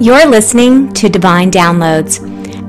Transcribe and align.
You're 0.00 0.26
listening 0.26 0.92
to 0.92 1.08
Divine 1.08 1.50
Downloads, 1.50 2.22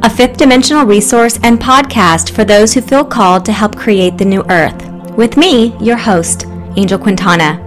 a 0.04 0.10
fifth 0.10 0.38
dimensional 0.38 0.83
resource 0.83 1.38
and 1.44 1.60
podcast 1.60 2.31
for 2.31 2.44
those 2.44 2.74
who 2.74 2.81
feel 2.81 3.05
called 3.05 3.46
to 3.46 3.52
help 3.52 3.76
create 3.76 4.17
the 4.17 4.26
new 4.26 4.44
earth. 4.49 4.83
With 5.15 5.38
me, 5.38 5.78
your 5.78 5.96
host, 5.96 6.47
Angel 6.76 6.97
Quintana, 6.97 7.57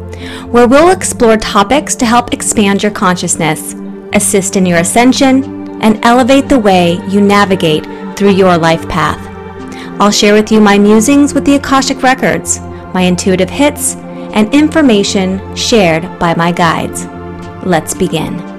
where 0.49 0.67
we'll 0.67 0.91
explore 0.91 1.37
topics 1.37 1.95
to 1.95 2.05
help 2.05 2.33
expand 2.33 2.83
your 2.83 2.91
consciousness, 2.91 3.75
assist 4.15 4.57
in 4.57 4.67
your 4.67 4.79
ascension, 4.79 5.81
and 5.81 6.05
elevate 6.05 6.49
the 6.49 6.59
way 6.59 6.95
you 7.09 7.21
navigate 7.21 7.87
through 8.17 8.33
your 8.33 8.59
life 8.59 8.89
path. 8.89 9.21
I'll 10.01 10.11
share 10.11 10.35
with 10.35 10.51
you 10.51 10.61
my 10.61 10.77
musings 10.77 11.35
with 11.35 11.45
the 11.45 11.55
Akashic 11.55 12.03
Records, 12.03 12.59
my 12.93 13.03
intuitive 13.03 13.51
hits, 13.51 13.95
and 13.95 14.53
information 14.53 15.55
shared 15.55 16.19
by 16.19 16.35
my 16.35 16.51
guides. 16.51 17.07
Let's 17.65 17.95
begin. 17.95 18.52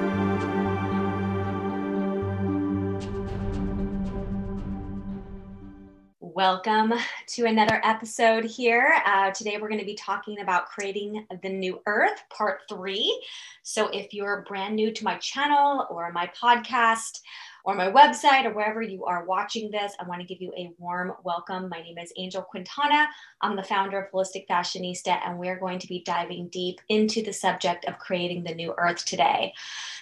Welcome 6.46 6.94
to 7.28 7.46
another 7.46 7.80
episode 7.86 8.44
here. 8.44 9.02
Uh, 9.06 9.32
today, 9.32 9.58
we're 9.62 9.70
going 9.70 9.80
to 9.80 9.86
be 9.86 9.96
talking 9.96 10.42
about 10.42 10.66
creating 10.66 11.26
the 11.42 11.48
new 11.48 11.82
earth, 11.86 12.22
part 12.30 12.64
three. 12.68 13.26
So, 13.62 13.88
if 13.88 14.14
you're 14.14 14.44
brand 14.46 14.76
new 14.76 14.92
to 14.92 15.06
my 15.06 15.18
channel 15.20 15.88
or 15.90 16.12
my 16.12 16.30
podcast, 16.38 17.22
or 17.66 17.76
my 17.76 17.90
website 17.90 18.46
or 18.46 18.54
wherever 18.54 18.82
you 18.82 19.06
are 19.06 19.26
watching 19.26 19.72
this, 19.72 19.94
I 20.00 20.06
want 20.06 20.20
to 20.20 20.28
give 20.28 20.42
you 20.42 20.52
a 20.58 20.74
warm 20.78 21.14
welcome. 21.24 21.70
My 21.70 21.82
name 21.82 21.98
is 21.98 22.12
Angel 22.18 22.42
Quintana. 22.42 23.08
I'm 23.42 23.56
the 23.56 23.64
founder 23.64 24.02
of 24.02 24.12
Holistic 24.12 24.48
Fashionista, 24.48 25.18
and 25.26 25.40
we're 25.40 25.60
going 25.60 25.80
to 25.80 25.88
be 25.88 26.04
diving 26.06 26.50
deep 26.50 26.82
into 26.90 27.24
the 27.24 27.32
subject 27.32 27.86
of 27.86 28.00
creating 28.00 28.44
the 28.44 28.54
new 28.54 28.74
earth 28.78 29.06
today. 29.06 29.54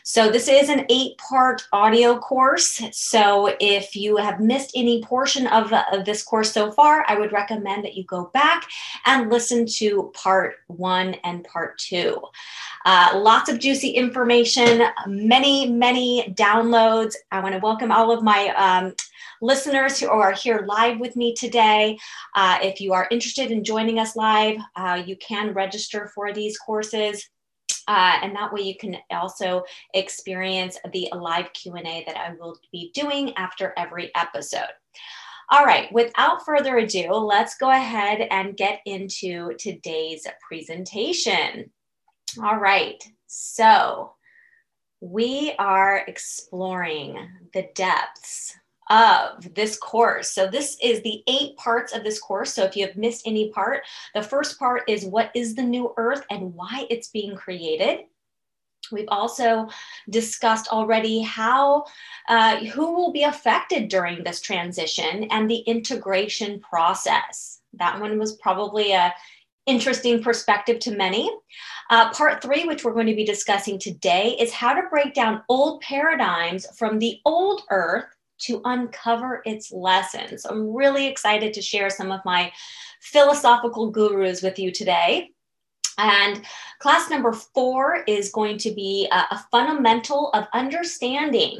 So, 0.04 0.32
this 0.32 0.48
is 0.48 0.70
an 0.70 0.86
eight 0.90 1.18
part 1.18 1.68
audio 1.72 2.18
course. 2.18 2.82
So, 2.92 3.56
if 3.60 3.96
you 3.96 4.18
have 4.18 4.40
missed 4.40 4.72
any 4.76 5.04
portion 5.04 5.46
of, 5.48 5.72
of 5.74 6.06
this 6.06 6.24
course 6.24 6.52
so 6.52 6.72
far, 6.72 7.06
I 7.08 7.20
would 7.20 7.32
recommend 7.32 7.86
that 7.86 7.96
you 7.96 8.04
go 8.06 8.32
back 8.34 8.68
and 9.06 9.30
listen 9.30 9.66
to 9.78 10.12
part 10.16 10.56
one 10.68 11.16
and 11.24 11.44
part 11.44 11.78
two. 11.78 12.20
Uh, 12.86 13.12
lots 13.22 13.50
of 13.50 13.60
juicy 13.60 13.90
information, 13.90 14.84
many, 15.06 15.70
many 15.70 16.34
downloads. 16.36 17.14
I 17.32 17.40
want 17.42 17.54
to 17.54 17.60
welcome 17.60 17.92
all 17.92 18.12
of 18.12 18.24
my 18.24 18.48
um, 18.58 18.96
listeners 19.40 20.00
who 20.00 20.08
are 20.08 20.32
here 20.32 20.66
live 20.68 21.00
with 21.00 21.16
me 21.16 21.34
today. 21.36 21.98
Uh, 22.36 22.58
if 22.62 22.82
you 22.82 22.94
are 22.94 23.08
interested 23.12 23.52
in 23.52 23.64
joining 23.64 24.00
us 24.00 24.16
live, 24.16 24.58
uh, 24.76 25.02
you 25.06 25.16
can 25.18 25.54
register 25.54 26.12
for 26.16 26.34
these 26.34 26.58
courses. 26.58 27.30
Uh, 27.92 28.20
and 28.22 28.34
that 28.34 28.54
way 28.54 28.62
you 28.62 28.78
can 28.78 28.96
also 29.12 29.64
experience 29.94 30.78
the 30.94 31.10
live 31.14 31.52
q&a 31.52 32.04
that 32.08 32.16
i 32.16 32.34
will 32.40 32.58
be 32.72 32.90
doing 32.94 33.34
after 33.36 33.74
every 33.76 34.10
episode 34.16 34.72
all 35.54 35.66
right, 35.66 35.92
without 35.92 36.46
further 36.46 36.78
ado, 36.78 37.12
let's 37.12 37.58
go 37.58 37.70
ahead 37.70 38.26
and 38.32 38.56
get 38.56 38.80
into 38.86 39.54
today's 39.60 40.26
presentation. 40.48 41.70
All 42.42 42.56
right, 42.56 43.04
so 43.28 44.14
we 45.02 45.54
are 45.60 46.06
exploring 46.08 47.18
the 47.54 47.68
depths 47.76 48.56
of 48.92 49.54
this 49.56 49.78
course. 49.78 50.30
So, 50.32 50.48
this 50.48 50.78
is 50.84 51.02
the 51.02 51.24
eight 51.28 51.56
parts 51.56 51.94
of 51.94 52.04
this 52.04 52.20
course. 52.20 52.54
So, 52.54 52.66
if 52.66 52.76
you 52.76 52.86
have 52.86 52.98
missed 52.98 53.26
any 53.26 53.50
part, 53.50 53.84
the 54.14 54.22
first 54.22 54.60
part 54.60 54.84
is 54.88 55.06
what 55.06 55.32
is 55.34 55.56
the 55.56 55.64
new 55.64 55.94
earth 55.98 56.26
and 56.30 56.54
why 56.54 56.86
it's 56.90 57.08
being 57.08 57.36
created. 57.36 58.02
We've 58.92 59.08
also 59.08 59.70
discussed 60.10 60.68
already 60.68 61.22
how, 61.22 61.86
uh, 62.28 62.58
who 62.66 62.94
will 62.94 63.14
be 63.14 63.24
affected 63.24 63.88
during 63.88 64.24
this 64.24 64.42
transition 64.42 65.26
and 65.32 65.50
the 65.50 65.60
integration 65.60 66.60
process. 66.60 67.62
That 67.74 68.02
one 68.02 68.20
was 68.20 68.36
probably 68.36 68.92
a 68.92 69.14
interesting 69.68 70.22
perspective 70.22 70.80
to 70.80 70.98
many. 70.98 71.32
Uh, 71.90 72.12
part 72.12 72.42
three, 72.42 72.66
which 72.66 72.84
we're 72.84 72.94
going 72.94 73.08
to 73.08 73.16
be 73.16 73.24
discussing 73.24 73.80
today, 73.80 74.36
is 74.40 74.52
how 74.52 74.74
to 74.74 74.90
break 74.90 75.14
down 75.14 75.44
old 75.48 75.80
paradigms 75.82 76.66
from 76.78 77.00
the 77.00 77.20
old 77.24 77.62
earth 77.70 78.06
to 78.42 78.62
uncover 78.66 79.42
its 79.46 79.72
lessons. 79.72 80.46
I'm 80.46 80.74
really 80.74 81.08
excited 81.08 81.54
to 81.54 81.62
share 81.62 81.90
some 81.90 82.12
of 82.12 82.22
my 82.26 82.52
philosophical 83.02 83.90
gurus 83.90 84.42
with 84.42 84.60
you 84.60 84.72
today. 84.72 85.32
And 85.98 86.44
class 86.80 87.10
number 87.10 87.32
four 87.32 88.04
is 88.08 88.32
going 88.32 88.58
to 88.60 88.72
be 88.72 89.08
a, 89.12 89.16
a, 89.16 89.46
fundamental 89.52 90.32
of 90.32 90.48
understanding 90.54 91.60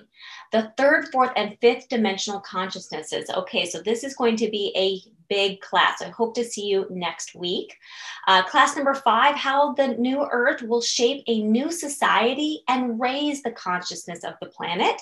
the 0.52 0.72
third, 0.78 1.10
fourth, 1.12 1.32
and 1.36 1.58
fifth 1.62 1.90
dimensional 1.90 2.40
consciousnesses. 2.40 3.30
Okay, 3.30 3.66
so 3.66 3.82
this 3.82 4.04
is 4.04 4.16
going 4.16 4.36
to 4.38 4.50
be 4.50 4.74
a 4.76 5.12
big 5.30 5.62
class. 5.62 6.02
I 6.02 6.10
hope 6.10 6.34
to 6.36 6.44
see 6.44 6.66
you 6.66 6.88
next 6.90 7.36
week. 7.36 7.78
Uh, 8.28 8.44
class 8.44 8.76
number 8.76 8.94
five 8.94 9.36
How 9.36 9.74
the 9.74 9.90
New 9.90 10.28
Earth 10.30 10.62
Will 10.62 10.82
Shape 10.82 11.24
a 11.28 11.42
New 11.44 11.72
Society 11.72 12.64
and 12.68 13.00
Raise 13.00 13.42
the 13.44 13.52
Consciousness 13.52 14.24
of 14.24 14.34
the 14.42 14.48
Planet. 14.48 15.02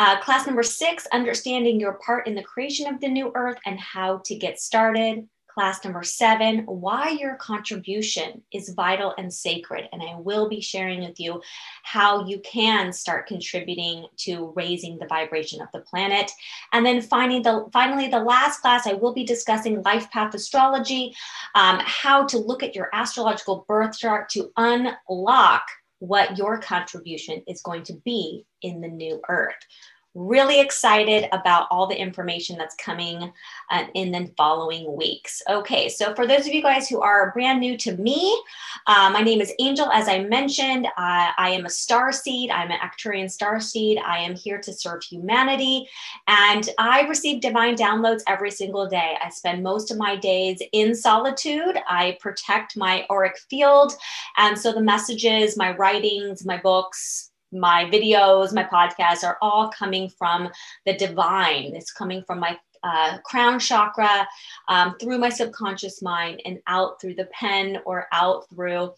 Uh, 0.00 0.18
class 0.18 0.46
number 0.46 0.62
six 0.62 1.06
Understanding 1.12 1.78
Your 1.78 1.92
Part 1.92 2.26
in 2.26 2.34
the 2.34 2.42
Creation 2.42 2.86
of 2.86 3.02
the 3.02 3.08
New 3.08 3.30
Earth 3.34 3.58
and 3.66 3.78
How 3.78 4.22
to 4.24 4.34
Get 4.34 4.58
Started 4.58 5.28
class 5.46 5.84
number 5.84 6.02
seven, 6.02 6.60
why 6.60 7.10
your 7.10 7.34
contribution 7.34 8.40
is 8.50 8.70
vital 8.70 9.12
and 9.18 9.30
sacred. 9.30 9.88
And 9.92 10.02
I 10.02 10.14
will 10.16 10.48
be 10.48 10.62
sharing 10.62 11.00
with 11.00 11.20
you 11.20 11.42
how 11.82 12.26
you 12.26 12.40
can 12.40 12.94
start 12.94 13.26
contributing 13.26 14.06
to 14.20 14.54
raising 14.56 14.96
the 14.96 15.06
vibration 15.06 15.60
of 15.60 15.68
the 15.74 15.80
planet. 15.80 16.30
And 16.72 16.86
then 16.86 17.02
finally, 17.02 17.40
the, 17.40 17.68
finally, 17.72 18.08
the 18.08 18.20
last 18.20 18.60
class, 18.62 18.86
I 18.86 18.94
will 18.94 19.12
be 19.12 19.24
discussing 19.24 19.82
life 19.82 20.10
path 20.12 20.32
astrology, 20.32 21.14
um, 21.54 21.78
how 21.82 22.24
to 22.28 22.38
look 22.38 22.62
at 22.62 22.74
your 22.74 22.88
astrological 22.94 23.66
birth 23.68 23.98
chart 23.98 24.30
to 24.30 24.50
unlock 24.56 25.66
what 26.00 26.36
your 26.36 26.58
contribution 26.58 27.42
is 27.46 27.62
going 27.62 27.84
to 27.84 27.94
be 28.04 28.44
in 28.62 28.80
the 28.80 28.88
new 28.88 29.20
earth 29.28 29.54
really 30.14 30.60
excited 30.60 31.28
about 31.32 31.68
all 31.70 31.86
the 31.86 31.98
information 31.98 32.58
that's 32.58 32.74
coming 32.76 33.32
uh, 33.70 33.84
in 33.94 34.10
the 34.10 34.30
following 34.36 34.96
weeks. 34.96 35.40
Okay, 35.48 35.88
so 35.88 36.14
for 36.14 36.26
those 36.26 36.46
of 36.46 36.52
you 36.52 36.62
guys 36.62 36.88
who 36.88 37.00
are 37.00 37.30
brand 37.32 37.60
new 37.60 37.76
to 37.78 37.96
me, 37.96 38.40
uh, 38.86 39.10
my 39.12 39.20
name 39.20 39.40
is 39.40 39.52
Angel. 39.60 39.90
As 39.92 40.08
I 40.08 40.24
mentioned, 40.24 40.86
uh, 40.86 41.30
I 41.38 41.50
am 41.50 41.64
a 41.64 41.70
star 41.70 42.10
seed. 42.10 42.50
I'm 42.50 42.70
an 42.70 42.78
Arcturian 42.80 43.30
star 43.30 43.60
seed. 43.60 43.98
I 43.98 44.18
am 44.18 44.34
here 44.34 44.60
to 44.60 44.72
serve 44.72 45.02
humanity, 45.02 45.88
and 46.26 46.68
I 46.78 47.02
receive 47.02 47.40
divine 47.40 47.76
downloads 47.76 48.22
every 48.26 48.50
single 48.50 48.88
day. 48.88 49.16
I 49.22 49.30
spend 49.30 49.62
most 49.62 49.90
of 49.90 49.98
my 49.98 50.16
days 50.16 50.60
in 50.72 50.94
solitude. 50.94 51.78
I 51.88 52.18
protect 52.20 52.76
my 52.76 53.06
auric 53.10 53.38
field, 53.48 53.92
and 54.36 54.58
so 54.58 54.72
the 54.72 54.80
messages, 54.80 55.56
my 55.56 55.76
writings, 55.76 56.44
my 56.44 56.56
books, 56.56 57.29
my 57.52 57.84
videos, 57.86 58.54
my 58.54 58.64
podcasts 58.64 59.24
are 59.24 59.38
all 59.40 59.70
coming 59.70 60.08
from 60.08 60.48
the 60.86 60.96
divine. 60.96 61.74
It's 61.74 61.92
coming 61.92 62.22
from 62.26 62.40
my 62.40 62.58
uh, 62.82 63.18
crown 63.24 63.58
chakra 63.58 64.26
um, 64.68 64.96
through 64.98 65.18
my 65.18 65.28
subconscious 65.28 66.00
mind 66.00 66.40
and 66.44 66.58
out 66.66 67.00
through 67.00 67.14
the 67.14 67.28
pen 67.32 67.78
or 67.84 68.06
out 68.12 68.48
through 68.48 68.92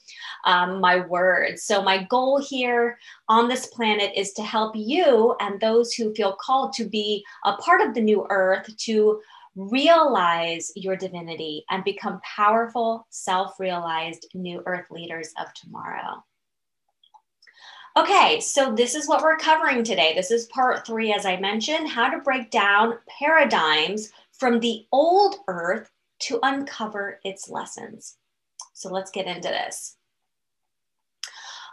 um, 0.44 0.80
my 0.80 1.00
words. 1.06 1.64
So, 1.64 1.82
my 1.82 2.04
goal 2.04 2.40
here 2.40 2.98
on 3.28 3.48
this 3.48 3.66
planet 3.66 4.12
is 4.16 4.32
to 4.34 4.42
help 4.42 4.76
you 4.76 5.34
and 5.40 5.60
those 5.60 5.92
who 5.92 6.14
feel 6.14 6.36
called 6.40 6.72
to 6.74 6.84
be 6.84 7.24
a 7.44 7.56
part 7.56 7.80
of 7.80 7.94
the 7.94 8.00
new 8.00 8.26
earth 8.30 8.74
to 8.76 9.20
realize 9.54 10.72
your 10.76 10.96
divinity 10.96 11.64
and 11.70 11.84
become 11.84 12.20
powerful, 12.20 13.06
self 13.10 13.58
realized 13.58 14.26
new 14.34 14.62
earth 14.66 14.86
leaders 14.90 15.30
of 15.40 15.52
tomorrow. 15.54 16.22
Okay, 17.94 18.40
so 18.40 18.72
this 18.74 18.94
is 18.94 19.06
what 19.06 19.22
we're 19.22 19.36
covering 19.36 19.84
today. 19.84 20.14
This 20.14 20.30
is 20.30 20.46
part 20.46 20.86
three, 20.86 21.12
as 21.12 21.26
I 21.26 21.36
mentioned, 21.36 21.88
how 21.88 22.08
to 22.08 22.22
break 22.22 22.50
down 22.50 22.98
paradigms 23.06 24.10
from 24.32 24.60
the 24.60 24.86
old 24.92 25.36
earth 25.46 25.90
to 26.20 26.38
uncover 26.42 27.20
its 27.22 27.50
lessons. 27.50 28.16
So 28.72 28.90
let's 28.90 29.10
get 29.10 29.26
into 29.26 29.48
this. 29.48 29.96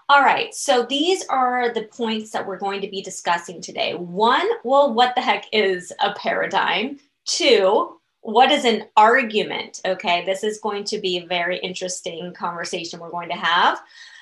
All 0.10 0.22
right, 0.22 0.54
so 0.54 0.86
these 0.86 1.26
are 1.28 1.74
the 1.74 1.84
points 1.84 2.32
that 2.32 2.46
we're 2.46 2.58
going 2.58 2.82
to 2.82 2.90
be 2.90 3.02
discussing 3.02 3.62
today. 3.62 3.94
One, 3.94 4.48
well, 4.66 4.94
what 4.94 5.16
the 5.16 5.22
heck 5.22 5.46
is 5.54 5.94
a 6.02 6.14
paradigm? 6.16 7.00
Two, 7.26 7.98
what 8.22 8.52
is 8.52 8.66
an 8.66 8.88
argument? 8.98 9.80
Okay, 9.86 10.26
this 10.26 10.44
is 10.44 10.60
going 10.60 10.84
to 10.86 11.00
be 11.00 11.20
a 11.20 11.28
very 11.28 11.60
interesting 11.60 12.34
conversation 12.34 13.00
we're 13.00 13.10
going 13.10 13.30
to 13.30 13.36
have. 13.36 13.80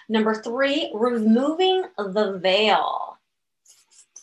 Number 0.10 0.36
three, 0.36 0.92
removing 0.94 1.84
the 1.98 2.40
veil. 2.42 3.18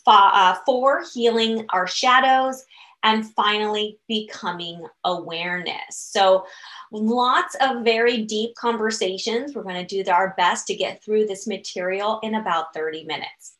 Uh, 0.07 0.55
four, 0.65 1.03
healing 1.13 1.65
our 1.69 1.87
shadows. 1.87 2.63
And 3.03 3.31
finally, 3.33 3.99
becoming 4.07 4.83
awareness. 5.03 5.95
So, 5.95 6.45
lots 6.91 7.55
of 7.61 7.83
very 7.83 8.23
deep 8.23 8.55
conversations. 8.55 9.53
We're 9.53 9.61
going 9.61 9.85
to 9.85 10.03
do 10.03 10.11
our 10.11 10.33
best 10.37 10.65
to 10.67 10.75
get 10.75 11.03
through 11.03 11.27
this 11.27 11.45
material 11.45 12.19
in 12.23 12.33
about 12.33 12.73
30 12.73 13.03
minutes. 13.03 13.57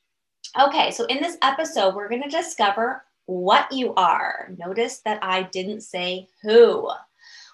Okay, 0.59 0.89
so 0.89 1.05
in 1.05 1.21
this 1.21 1.37
episode, 1.43 1.93
we're 1.93 2.09
going 2.09 2.23
to 2.23 2.29
discover 2.29 3.03
what 3.25 3.71
you 3.71 3.93
are. 3.95 4.51
Notice 4.57 5.01
that 5.05 5.19
I 5.23 5.43
didn't 5.43 5.81
say 5.81 6.27
who. 6.41 6.89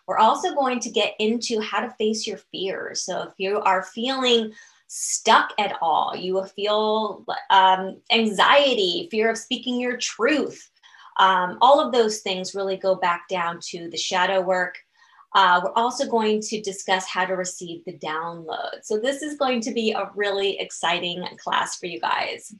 We're 0.08 0.18
also 0.18 0.54
going 0.54 0.80
to 0.82 0.90
get 0.90 1.14
into 1.20 1.62
how 1.62 1.82
to 1.82 1.92
face 1.92 2.28
your 2.28 2.38
fears. 2.38 3.04
So 3.04 3.22
if 3.24 3.34
you 3.38 3.60
are 3.60 3.84
feeling 3.84 4.52
stuck 4.88 5.54
at 5.58 5.78
all, 5.82 6.16
you 6.16 6.34
will 6.34 6.46
feel 6.46 7.26
um, 7.50 8.02
anxiety, 8.12 9.08
fear 9.10 9.30
of 9.30 9.38
speaking 9.38 9.80
your 9.80 9.98
truth. 9.98 10.70
Um, 11.18 11.58
all 11.62 11.80
of 11.80 11.94
those 11.94 12.20
things 12.20 12.56
really 12.56 12.78
go 12.78 12.96
back 12.96 13.28
down 13.30 13.60
to 13.70 13.90
the 13.90 13.98
shadow 13.98 14.42
work. 14.42 14.78
Uh, 15.34 15.62
we're 15.64 15.82
also 15.82 16.06
going 16.08 16.42
to 16.42 16.62
discuss 16.62 17.08
how 17.08 17.26
to 17.26 17.36
receive 17.36 17.86
the 17.86 17.98
download. 17.98 18.84
So, 18.84 19.00
this 19.00 19.22
is 19.22 19.38
going 19.38 19.62
to 19.62 19.72
be 19.72 19.92
a 19.92 20.12
really 20.14 20.60
exciting 20.60 21.24
class 21.38 21.78
for 21.78 21.86
you 21.86 22.02
guys. 22.02 22.54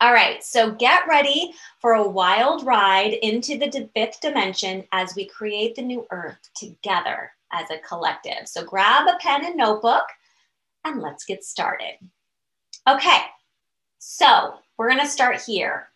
All 0.00 0.12
right, 0.12 0.44
so 0.44 0.70
get 0.70 1.08
ready 1.08 1.54
for 1.80 1.94
a 1.94 2.08
wild 2.08 2.64
ride 2.64 3.14
into 3.14 3.58
the 3.58 3.90
fifth 3.96 4.20
dimension 4.20 4.84
as 4.92 5.16
we 5.16 5.26
create 5.26 5.74
the 5.74 5.82
new 5.82 6.06
earth 6.12 6.38
together 6.54 7.32
as 7.52 7.68
a 7.70 7.78
collective. 7.78 8.46
So 8.46 8.64
grab 8.64 9.08
a 9.08 9.18
pen 9.18 9.44
and 9.44 9.56
notebook 9.56 10.04
and 10.84 11.02
let's 11.02 11.24
get 11.24 11.42
started. 11.42 11.94
Okay, 12.88 13.18
so 13.98 14.54
we're 14.76 14.96
to 14.96 15.06
start 15.06 15.42
here. 15.42 15.88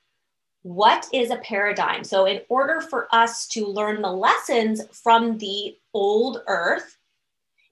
What 0.63 1.09
is 1.13 1.31
a 1.31 1.37
paradigm? 1.37 2.03
So, 2.03 2.27
in 2.27 2.41
order 2.49 2.81
for 2.81 3.09
us 3.13 3.47
to 3.49 3.67
learn 3.67 4.03
the 4.03 4.13
lessons 4.13 4.83
from 4.93 5.39
the 5.39 5.77
old 5.95 6.43
earth, 6.47 6.97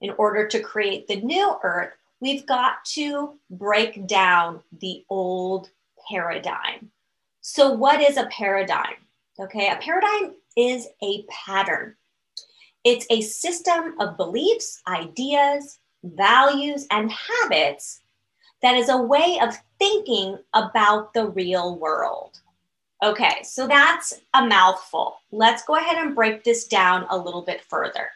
in 0.01 0.11
order 0.17 0.47
to 0.47 0.59
create 0.59 1.07
the 1.07 1.21
new 1.21 1.55
earth, 1.63 1.93
we've 2.19 2.45
got 2.45 2.83
to 2.85 3.37
break 3.49 4.07
down 4.07 4.61
the 4.79 5.05
old 5.09 5.69
paradigm. 6.09 6.91
So, 7.41 7.73
what 7.73 8.01
is 8.01 8.17
a 8.17 8.27
paradigm? 8.27 8.95
Okay, 9.39 9.69
a 9.69 9.77
paradigm 9.77 10.35
is 10.55 10.87
a 11.01 11.23
pattern. 11.29 11.95
It's 12.83 13.05
a 13.09 13.21
system 13.21 13.95
of 13.99 14.17
beliefs, 14.17 14.81
ideas, 14.87 15.79
values, 16.03 16.87
and 16.91 17.11
habits 17.11 18.01
that 18.61 18.75
is 18.75 18.89
a 18.89 18.97
way 18.97 19.39
of 19.41 19.57
thinking 19.79 20.37
about 20.53 21.13
the 21.13 21.27
real 21.27 21.77
world. 21.77 22.39
Okay, 23.03 23.41
so 23.43 23.67
that's 23.67 24.13
a 24.35 24.45
mouthful. 24.45 25.15
Let's 25.31 25.63
go 25.63 25.75
ahead 25.75 25.97
and 25.97 26.15
break 26.15 26.43
this 26.43 26.67
down 26.67 27.07
a 27.09 27.17
little 27.17 27.41
bit 27.41 27.61
further. 27.61 28.09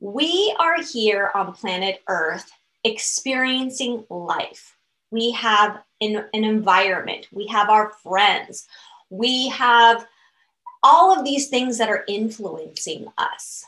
We 0.00 0.54
are 0.58 0.82
here 0.82 1.30
on 1.34 1.52
planet 1.52 2.02
Earth 2.08 2.50
experiencing 2.82 4.04
life 4.10 4.75
we 5.16 5.30
have 5.32 5.82
in 6.00 6.22
an 6.34 6.44
environment, 6.44 7.26
we 7.32 7.46
have 7.46 7.70
our 7.70 7.90
friends, 8.02 8.68
we 9.08 9.48
have 9.48 10.06
all 10.82 11.10
of 11.10 11.24
these 11.24 11.48
things 11.48 11.78
that 11.78 11.88
are 11.88 12.04
influencing 12.06 13.06
us. 13.16 13.64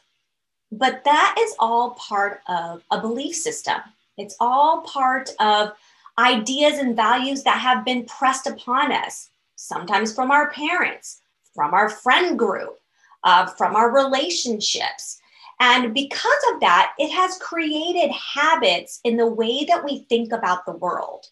But 0.71 1.05
that 1.05 1.37
is 1.41 1.55
all 1.59 1.93
part 1.93 2.43
of 2.47 2.83
a 2.91 3.00
belief 3.00 3.35
system. 3.35 3.81
It's 4.19 4.37
all 4.41 4.83
part 4.83 5.31
of 5.41 5.73
ideas 6.19 6.79
and 6.79 6.95
values 6.95 7.43
that 7.45 7.59
have 7.61 7.83
been 7.83 8.05
pressed 8.05 8.47
upon 8.47 8.93
us, 8.93 9.31
sometimes 9.56 10.15
from 10.15 10.31
our 10.31 10.50
parents, 10.50 11.23
from 11.55 11.73
our 11.73 11.89
friend 11.89 12.39
group, 12.39 12.79
uh, 13.25 13.47
from 13.47 13.75
our 13.75 13.91
relationships. 13.91 15.19
And 15.61 15.95
because 15.95 16.43
of 16.53 16.61
that, 16.61 16.93
it 16.99 17.11
has 17.11 17.39
created 17.39 18.11
habits 18.12 19.00
in 19.03 19.17
the 19.17 19.27
way 19.27 19.65
that 19.65 19.83
we 19.83 20.00
think 20.11 20.33
about 20.33 20.67
the 20.67 20.73
world. 20.73 21.27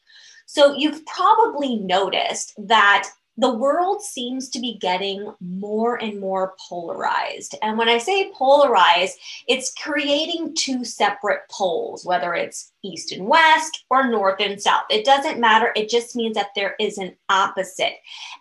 So 0.56 0.74
you've 0.74 1.04
probably 1.04 1.76
noticed 1.76 2.54
that 2.56 3.10
the 3.36 3.52
world 3.52 4.00
seems 4.00 4.48
to 4.48 4.58
be 4.58 4.78
getting 4.78 5.34
more 5.38 6.02
and 6.02 6.18
more 6.18 6.54
polarized. 6.66 7.56
And 7.60 7.76
when 7.76 7.90
I 7.90 7.98
say 7.98 8.32
polarized, 8.32 9.18
it's 9.46 9.74
creating 9.74 10.54
two 10.54 10.82
separate 10.82 11.42
poles, 11.50 12.06
whether 12.06 12.32
it's 12.32 12.72
east 12.82 13.12
and 13.12 13.26
west 13.26 13.84
or 13.90 14.08
north 14.08 14.40
and 14.40 14.58
south. 14.58 14.84
It 14.88 15.04
doesn't 15.04 15.38
matter. 15.38 15.72
It 15.76 15.90
just 15.90 16.16
means 16.16 16.36
that 16.36 16.54
there 16.56 16.74
is 16.80 16.96
an 16.96 17.14
opposite. 17.28 17.96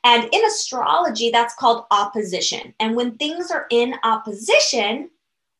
And 0.05 0.29
in 0.31 0.45
astrology, 0.45 1.31
that's 1.31 1.55
called 1.55 1.83
opposition. 1.91 2.73
And 2.79 2.95
when 2.95 3.17
things 3.17 3.51
are 3.51 3.65
in 3.71 3.95
opposition, 4.05 5.09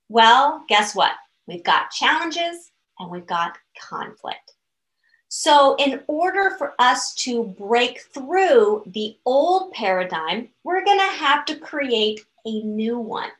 well, 0.07 0.63
guess 0.69 0.95
what? 0.95 1.11
We've 1.47 1.65
got 1.65 1.91
challenges 1.91 2.71
and 2.97 3.11
we've 3.11 3.27
got 3.27 3.57
conflict. 3.77 4.54
So, 5.37 5.75
in 5.79 6.01
order 6.07 6.51
for 6.51 6.75
us 6.79 7.13
to 7.15 7.43
break 7.43 7.99
through 8.13 8.83
the 8.85 9.17
old 9.25 9.73
paradigm, 9.73 10.47
we're 10.63 10.85
going 10.85 10.97
to 10.97 11.17
have 11.17 11.43
to 11.47 11.57
create 11.57 12.21
a 12.45 12.61
new 12.61 12.97
one. 12.97 13.31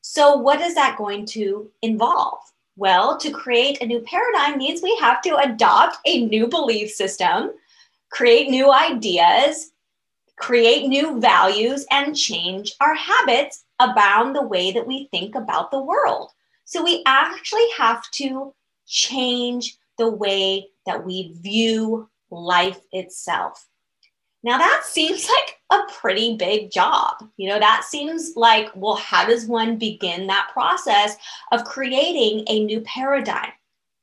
So, 0.00 0.34
what 0.34 0.62
is 0.62 0.74
that 0.76 0.96
going 0.96 1.26
to 1.26 1.70
involve? 1.82 2.38
Well, 2.76 3.18
to 3.18 3.30
create 3.30 3.82
a 3.82 3.86
new 3.86 4.00
paradigm 4.00 4.56
means 4.56 4.80
we 4.80 4.96
have 4.96 5.20
to 5.22 5.36
adopt 5.36 5.98
a 6.06 6.24
new 6.24 6.46
belief 6.46 6.90
system, 6.90 7.50
create 8.08 8.48
new 8.48 8.72
ideas, 8.72 9.72
create 10.36 10.86
new 10.86 11.20
values, 11.20 11.84
and 11.90 12.16
change 12.16 12.72
our 12.80 12.94
habits 12.94 13.64
about 13.78 14.32
the 14.32 14.42
way 14.42 14.72
that 14.72 14.86
we 14.86 15.08
think 15.10 15.34
about 15.34 15.70
the 15.70 15.82
world. 15.82 16.30
So 16.64 16.82
we 16.82 17.02
actually 17.04 17.68
have 17.76 18.10
to 18.12 18.54
change 18.86 19.76
the 19.98 20.08
way 20.08 20.68
that 20.86 21.04
we 21.04 21.34
view 21.40 22.08
life 22.30 22.80
itself. 22.92 23.66
Now, 24.42 24.58
that 24.58 24.82
seems 24.84 25.28
like 25.70 25.80
a 25.80 25.92
pretty 25.92 26.36
big 26.36 26.70
job. 26.70 27.16
You 27.36 27.48
know, 27.48 27.58
that 27.58 27.84
seems 27.84 28.34
like, 28.36 28.70
well, 28.74 28.96
how 28.96 29.26
does 29.26 29.46
one 29.46 29.78
begin 29.78 30.26
that 30.26 30.50
process 30.52 31.16
of 31.50 31.64
creating 31.64 32.44
a 32.48 32.64
new 32.64 32.80
paradigm? 32.82 33.50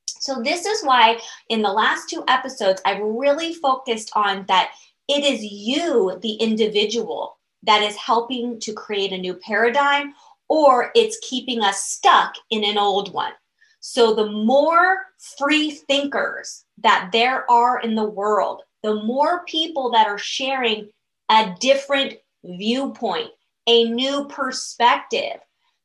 So, 0.08 0.42
this 0.44 0.66
is 0.66 0.84
why 0.84 1.20
in 1.50 1.62
the 1.62 1.72
last 1.72 2.10
two 2.10 2.24
episodes, 2.28 2.82
I've 2.86 3.02
really 3.02 3.54
focused 3.54 4.12
on 4.16 4.46
that 4.48 4.72
it 5.08 5.24
is 5.24 5.44
you, 5.44 6.18
the 6.22 6.34
individual, 6.34 7.38
that 7.64 7.82
is 7.82 7.96
helping 7.96 8.60
to 8.60 8.74
create 8.74 9.14
a 9.14 9.18
new 9.18 9.36
paradigm 9.36 10.14
or 10.50 10.92
it's 10.96 11.18
keeping 11.28 11.62
us 11.62 11.84
stuck 11.84 12.36
in 12.50 12.64
an 12.64 12.78
old 12.78 13.14
one. 13.14 13.32
So, 13.80 14.14
the 14.14 14.30
more 14.30 15.06
free 15.38 15.72
thinkers 15.72 16.66
that 16.84 17.10
there 17.12 17.50
are 17.50 17.80
in 17.80 17.96
the 17.96 18.10
world, 18.10 18.62
the 18.84 18.96
more 19.04 19.46
people 19.46 19.92
that 19.92 20.08
are 20.08 20.18
sharing 20.18 20.90
a 21.30 21.56
different 21.60 22.16
viewpoint, 22.44 23.30
a 23.68 23.86
new 23.86 24.26
perspective, 24.26 25.40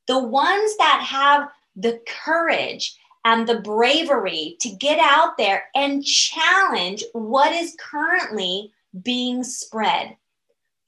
the 0.07 0.19
ones 0.19 0.77
that 0.79 1.05
have 1.07 1.49
the 1.75 2.01
courage 2.25 2.97
and 3.25 3.47
the 3.47 3.61
bravery 3.61 4.57
to 4.61 4.71
get 4.71 4.99
out 4.99 5.37
there 5.37 5.65
and 5.75 6.05
challenge 6.05 7.05
what 7.13 7.53
is 7.53 7.77
currently 7.79 8.73
being 9.03 9.43
spread 9.43 10.17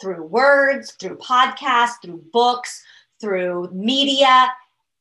through 0.01 0.23
words, 0.23 0.93
through 0.93 1.17
podcasts, 1.17 2.01
through 2.03 2.23
books, 2.33 2.83
through 3.21 3.69
media, 3.73 4.51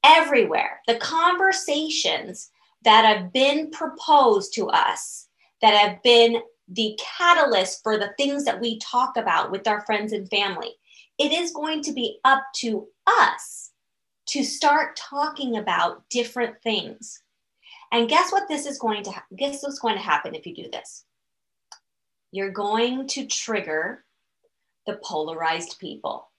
everywhere. 0.04 0.82
The 0.88 0.96
conversations 0.96 2.50
that 2.84 3.06
have 3.06 3.34
been 3.34 3.72
proposed 3.72 4.54
to 4.56 4.68
us, 4.70 5.28
that 5.62 5.74
have 5.74 6.02
been 6.04 6.42
the 6.68 7.00
catalyst 7.18 7.82
for 7.84 7.98
the 7.98 8.12
things 8.18 8.44
that 8.46 8.60
we 8.60 8.78
talk 8.80 9.18
about 9.18 9.52
with 9.52 9.68
our 9.68 9.82
friends 9.86 10.14
and 10.14 10.30
family, 10.30 10.72
it 11.18 11.32
is 11.32 11.52
going 11.52 11.82
to 11.84 11.94
be 11.94 12.20
up 12.24 12.44
to 12.56 12.88
us 13.08 13.72
to 14.28 14.44
start 14.44 14.98
talking 14.98 15.58
about 15.58 16.08
different 16.10 16.62
things. 16.62 17.24
And 17.92 18.10
guess 18.10 18.32
what 18.32 18.50
this 18.50 18.66
is 18.66 18.78
going 18.78 19.04
to 19.04 19.12
ha- 19.12 19.26
guess 19.36 19.64
what's 19.64 19.80
going 19.80 19.96
to 19.96 20.02
happen 20.02 20.36
if 20.36 20.46
you 20.46 20.54
do 20.54 20.70
this? 20.72 21.06
You're 22.32 22.52
going 22.52 23.08
to 23.08 23.26
trigger 23.26 24.04
the 24.86 25.00
polarized 25.02 25.80
people. 25.80 26.30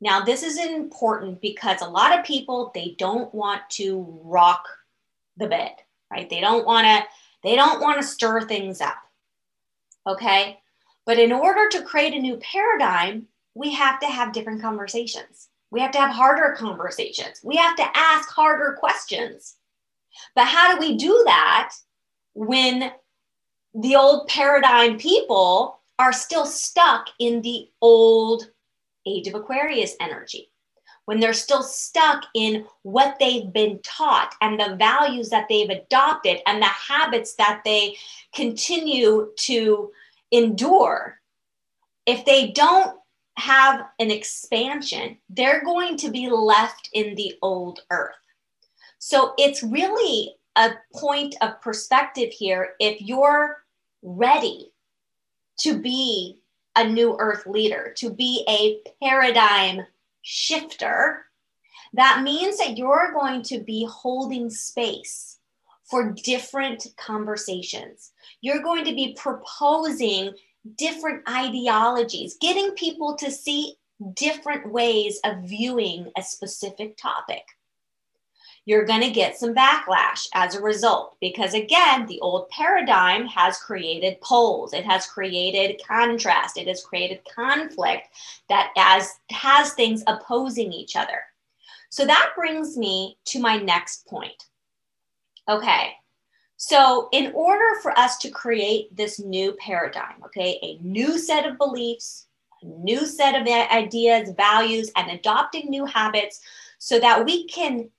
Now, 0.00 0.24
this 0.24 0.42
is 0.42 0.58
important 0.58 1.40
because 1.40 1.82
a 1.82 1.88
lot 1.88 2.18
of 2.18 2.24
people 2.24 2.72
they 2.74 2.96
don't 2.98 3.32
want 3.34 3.62
to 3.72 4.20
rock 4.24 4.66
the 5.36 5.46
bed, 5.46 5.72
right? 6.10 6.28
They 6.28 6.40
don't 6.40 6.66
want 6.66 6.86
to 6.86 7.04
they 7.42 7.56
don't 7.56 7.80
want 7.80 8.00
to 8.00 8.06
stir 8.06 8.42
things 8.42 8.80
up. 8.80 8.98
Okay? 10.06 10.60
But 11.04 11.18
in 11.18 11.32
order 11.32 11.68
to 11.70 11.82
create 11.82 12.14
a 12.14 12.20
new 12.20 12.36
paradigm, 12.36 13.26
we 13.54 13.72
have 13.72 13.98
to 14.00 14.06
have 14.06 14.32
different 14.32 14.62
conversations. 14.62 15.48
We 15.70 15.80
have 15.80 15.90
to 15.92 15.98
have 15.98 16.10
harder 16.10 16.54
conversations. 16.56 17.40
We 17.42 17.56
have 17.56 17.76
to 17.76 17.96
ask 17.96 18.28
harder 18.30 18.76
questions. 18.78 19.56
But 20.34 20.46
how 20.46 20.72
do 20.72 20.80
we 20.80 20.96
do 20.96 21.22
that 21.24 21.72
when 22.34 22.92
the 23.74 23.96
old 23.96 24.28
paradigm 24.28 24.98
people 24.98 25.80
are 25.98 26.12
still 26.12 26.46
stuck 26.46 27.06
in 27.18 27.42
the 27.42 27.68
old 27.80 28.50
age 29.06 29.26
of 29.26 29.34
Aquarius 29.34 29.96
energy, 30.00 30.51
when 31.06 31.20
they're 31.20 31.32
still 31.32 31.62
stuck 31.62 32.24
in 32.34 32.64
what 32.82 33.16
they've 33.18 33.52
been 33.52 33.80
taught 33.82 34.34
and 34.40 34.58
the 34.58 34.76
values 34.76 35.30
that 35.30 35.46
they've 35.48 35.70
adopted 35.70 36.38
and 36.46 36.62
the 36.62 36.66
habits 36.66 37.34
that 37.34 37.62
they 37.64 37.96
continue 38.34 39.30
to 39.36 39.90
endure, 40.30 41.20
if 42.06 42.24
they 42.24 42.52
don't 42.52 42.96
have 43.36 43.86
an 43.98 44.10
expansion, 44.10 45.16
they're 45.30 45.64
going 45.64 45.96
to 45.96 46.10
be 46.10 46.28
left 46.28 46.88
in 46.92 47.14
the 47.14 47.34
old 47.42 47.80
earth. 47.90 48.14
So 48.98 49.34
it's 49.38 49.62
really 49.62 50.36
a 50.56 50.72
point 50.94 51.34
of 51.40 51.60
perspective 51.60 52.30
here. 52.30 52.74
If 52.78 53.00
you're 53.00 53.64
ready 54.02 54.70
to 55.60 55.78
be 55.78 56.38
a 56.76 56.86
new 56.86 57.16
earth 57.18 57.46
leader, 57.46 57.92
to 57.96 58.10
be 58.10 58.44
a 58.48 58.78
paradigm 59.04 59.86
shifter, 60.22 61.24
that 61.94 62.22
means 62.22 62.58
that 62.58 62.78
you're 62.78 63.12
going 63.12 63.42
to 63.42 63.60
be 63.60 63.86
holding 63.90 64.48
space 64.48 65.38
for 65.84 66.12
different 66.24 66.86
conversations. 66.96 68.12
You're 68.40 68.62
going 68.62 68.84
to 68.86 68.94
be 68.94 69.14
proposing 69.18 70.32
different 70.76 71.28
ideologies, 71.28 72.36
getting 72.40 72.70
people 72.72 73.16
to 73.16 73.30
see 73.30 73.74
different 74.14 74.72
ways 74.72 75.20
of 75.24 75.42
viewing 75.44 76.10
a 76.16 76.22
specific 76.22 76.96
topic. 76.96 77.42
You're 78.64 78.84
going 78.84 79.00
to 79.00 79.10
get 79.10 79.36
some 79.36 79.54
backlash 79.54 80.28
as 80.34 80.54
a 80.54 80.62
result 80.62 81.16
because, 81.20 81.52
again, 81.54 82.06
the 82.06 82.20
old 82.20 82.48
paradigm 82.48 83.26
has 83.26 83.58
created 83.58 84.20
poles, 84.20 84.72
it 84.72 84.84
has 84.84 85.06
created 85.06 85.82
contrast, 85.86 86.56
it 86.56 86.68
has 86.68 86.84
created 86.84 87.20
conflict 87.24 88.08
that 88.48 88.72
as 88.76 89.18
has 89.30 89.72
things 89.72 90.04
opposing 90.06 90.72
each 90.72 90.94
other. 90.94 91.22
So 91.90 92.06
that 92.06 92.32
brings 92.36 92.76
me 92.76 93.18
to 93.26 93.40
my 93.40 93.58
next 93.58 94.06
point. 94.06 94.46
Okay, 95.48 95.94
so 96.56 97.08
in 97.10 97.32
order 97.34 97.80
for 97.82 97.98
us 97.98 98.16
to 98.18 98.30
create 98.30 98.96
this 98.96 99.18
new 99.18 99.52
paradigm, 99.54 100.22
okay, 100.24 100.60
a 100.62 100.78
new 100.80 101.18
set 101.18 101.44
of 101.44 101.58
beliefs, 101.58 102.28
a 102.62 102.66
new 102.66 103.04
set 103.04 103.34
of 103.34 103.48
ideas, 103.48 104.30
values, 104.36 104.92
and 104.94 105.10
adopting 105.10 105.68
new 105.68 105.84
habits 105.84 106.40
so 106.78 107.00
that 107.00 107.24
we 107.24 107.48
can 107.48 107.90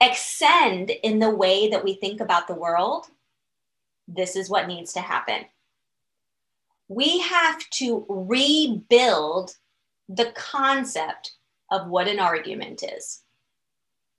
extend 0.00 0.90
in 0.90 1.18
the 1.18 1.30
way 1.30 1.68
that 1.70 1.84
we 1.84 1.94
think 1.94 2.20
about 2.20 2.46
the 2.46 2.54
world, 2.54 3.06
this 4.08 4.36
is 4.36 4.50
what 4.50 4.68
needs 4.68 4.92
to 4.92 5.00
happen. 5.00 5.46
We 6.88 7.18
have 7.20 7.58
to 7.70 8.06
rebuild 8.08 9.56
the 10.08 10.32
concept 10.32 11.32
of 11.70 11.88
what 11.88 12.08
an 12.08 12.20
argument 12.20 12.82
is. 12.82 13.22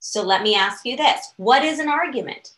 So 0.00 0.22
let 0.22 0.42
me 0.42 0.54
ask 0.54 0.84
you 0.84 0.96
this 0.96 1.32
What 1.36 1.64
is 1.64 1.78
an 1.78 1.88
argument? 1.88 2.52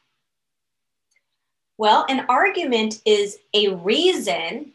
Well, 1.79 2.05
an 2.09 2.27
argument 2.29 3.01
is 3.07 3.39
a 3.55 3.75
reason, 3.77 4.73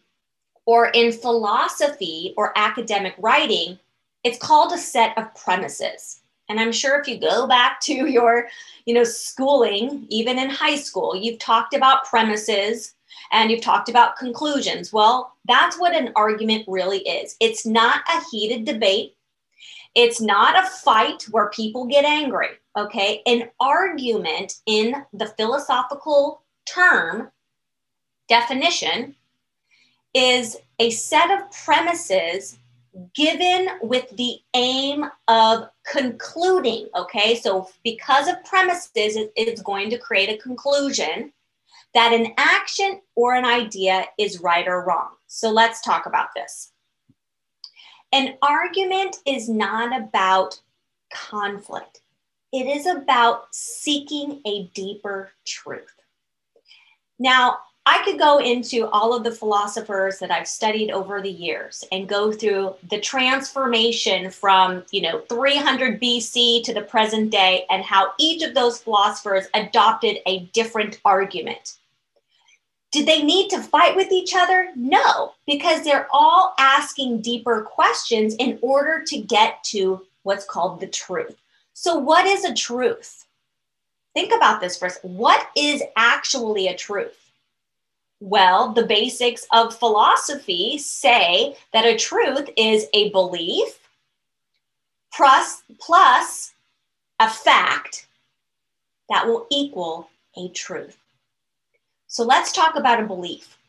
or 0.66 0.88
in 0.88 1.12
philosophy 1.12 2.34
or 2.38 2.58
academic 2.58 3.14
writing, 3.20 3.78
it's 4.24 4.40
called 4.40 4.72
a 4.72 4.78
set 4.78 5.16
of 5.18 5.36
premises. 5.36 6.22
And 6.50 6.60
I'm 6.60 6.72
sure 6.72 7.00
if 7.00 7.08
you 7.08 7.18
go 7.18 7.48
back 7.48 7.80
to 7.82 7.94
your, 7.94 8.48
you 8.86 8.94
know, 8.94 9.04
schooling, 9.04 10.06
even 10.10 10.38
in 10.38 10.50
high 10.50 10.76
school, 10.76 11.16
you've 11.16 11.40
talked 11.40 11.74
about 11.74 12.06
premises 12.06 12.94
and 13.32 13.50
you've 13.50 13.62
talked 13.62 13.90
about 13.90 14.18
conclusions. 14.18 14.94
Well, 14.94 15.34
that's 15.48 15.80
what 15.80 15.96
an 15.96 16.12
argument 16.16 16.66
really 16.68 17.00
is. 17.00 17.36
It's 17.40 17.66
not 17.66 18.02
a 18.14 18.24
heated 18.30 18.66
debate. 18.66 19.16
It's 19.96 20.22
not 20.22 20.62
a 20.62 20.68
fight 20.68 21.24
where 21.32 21.50
people 21.50 21.86
get 21.86 22.06
angry, 22.06 22.50
okay? 22.78 23.22
An 23.26 23.50
argument 23.60 24.56
in 24.66 24.94
the 25.14 25.28
philosophical 25.28 26.42
term 26.66 27.32
definition 28.28 29.16
is 30.14 30.58
a 30.80 30.90
set 30.90 31.32
of 31.32 31.52
premises 31.52 32.58
given 33.14 33.70
with 33.82 34.10
the 34.16 34.38
aim 34.54 35.06
of 35.28 35.70
concluding. 35.90 36.88
Okay, 36.96 37.36
so 37.36 37.70
because 37.84 38.28
of 38.28 38.44
premises, 38.44 39.16
it 39.18 39.32
is 39.36 39.62
going 39.62 39.90
to 39.90 39.98
create 39.98 40.30
a 40.30 40.42
conclusion 40.42 41.32
that 41.94 42.14
an 42.14 42.34
action 42.38 43.02
or 43.16 43.36
an 43.36 43.46
idea 43.46 44.06
is 44.18 44.42
right 44.42 44.68
or 44.68 44.84
wrong. 44.86 45.10
So 45.28 45.50
let's 45.50 45.82
talk 45.82 46.06
about 46.06 46.30
this. 46.36 46.72
An 48.12 48.38
argument 48.42 49.18
is 49.26 49.50
not 49.50 49.98
about 49.98 50.60
conflict, 51.14 52.02
it 52.52 52.66
is 52.66 52.86
about 52.86 53.54
seeking 53.54 54.42
a 54.46 54.68
deeper 54.74 55.32
truth. 55.46 55.94
Now, 57.20 57.58
I 57.88 58.02
could 58.04 58.18
go 58.18 58.40
into 58.40 58.88
all 58.88 59.16
of 59.16 59.24
the 59.24 59.32
philosophers 59.32 60.18
that 60.18 60.32
I've 60.32 60.48
studied 60.48 60.90
over 60.90 61.22
the 61.22 61.30
years 61.30 61.84
and 61.92 62.10
go 62.10 62.32
through 62.32 62.76
the 62.90 63.00
transformation 63.00 64.32
from, 64.32 64.84
you 64.92 65.02
know, 65.02 65.22
300 65.30 66.02
BC 66.02 66.64
to 66.64 66.74
the 66.74 66.82
present 66.82 67.30
day 67.30 67.66
and 67.70 67.84
how 67.84 68.14
each 68.18 68.42
of 68.42 68.56
those 68.56 68.82
philosophers 68.82 69.46
adopted 69.54 70.18
a 70.26 70.46
different 70.46 71.00
argument. 71.06 71.76
Did 72.90 73.06
they 73.06 73.22
need 73.22 73.50
to 73.50 73.62
fight 73.62 73.96
with 73.96 74.12
each 74.12 74.34
other? 74.36 74.70
No, 74.76 75.34
because 75.46 75.84
they're 75.84 76.08
all 76.12 76.56
asking 76.58 77.22
deeper 77.22 77.62
questions 77.62 78.34
in 78.36 78.58
order 78.62 79.04
to 79.06 79.18
get 79.20 79.64
to 79.66 80.02
what's 80.24 80.46
called 80.46 80.80
the 80.80 80.88
truth. 80.88 81.36
So, 81.74 82.00
what 82.00 82.26
is 82.26 82.46
a 82.46 82.54
truth? 82.54 83.26
Think 84.14 84.34
about 84.34 84.62
this 84.62 84.78
first. 84.78 85.04
What 85.04 85.46
is 85.58 85.84
actually 85.98 86.68
a 86.68 86.76
truth? 86.76 87.25
Well, 88.26 88.74
the 88.74 88.88
basics 88.88 89.46
of 89.52 89.78
philosophy 89.78 90.80
say 90.80 91.56
that 91.74 91.86
a 91.86 91.96
truth 91.96 92.50
is 92.58 92.88
a 92.92 93.12
belief 93.12 93.88
plus, 95.14 95.62
plus 95.80 96.56
a 97.20 97.30
fact 97.30 98.08
that 99.10 99.28
will 99.28 99.46
equal 99.52 100.10
a 100.36 100.50
truth. 100.50 100.98
So 102.08 102.24
let's 102.24 102.52
talk 102.52 102.76
about 102.76 103.00
a 103.00 103.06
belief. 103.06 103.60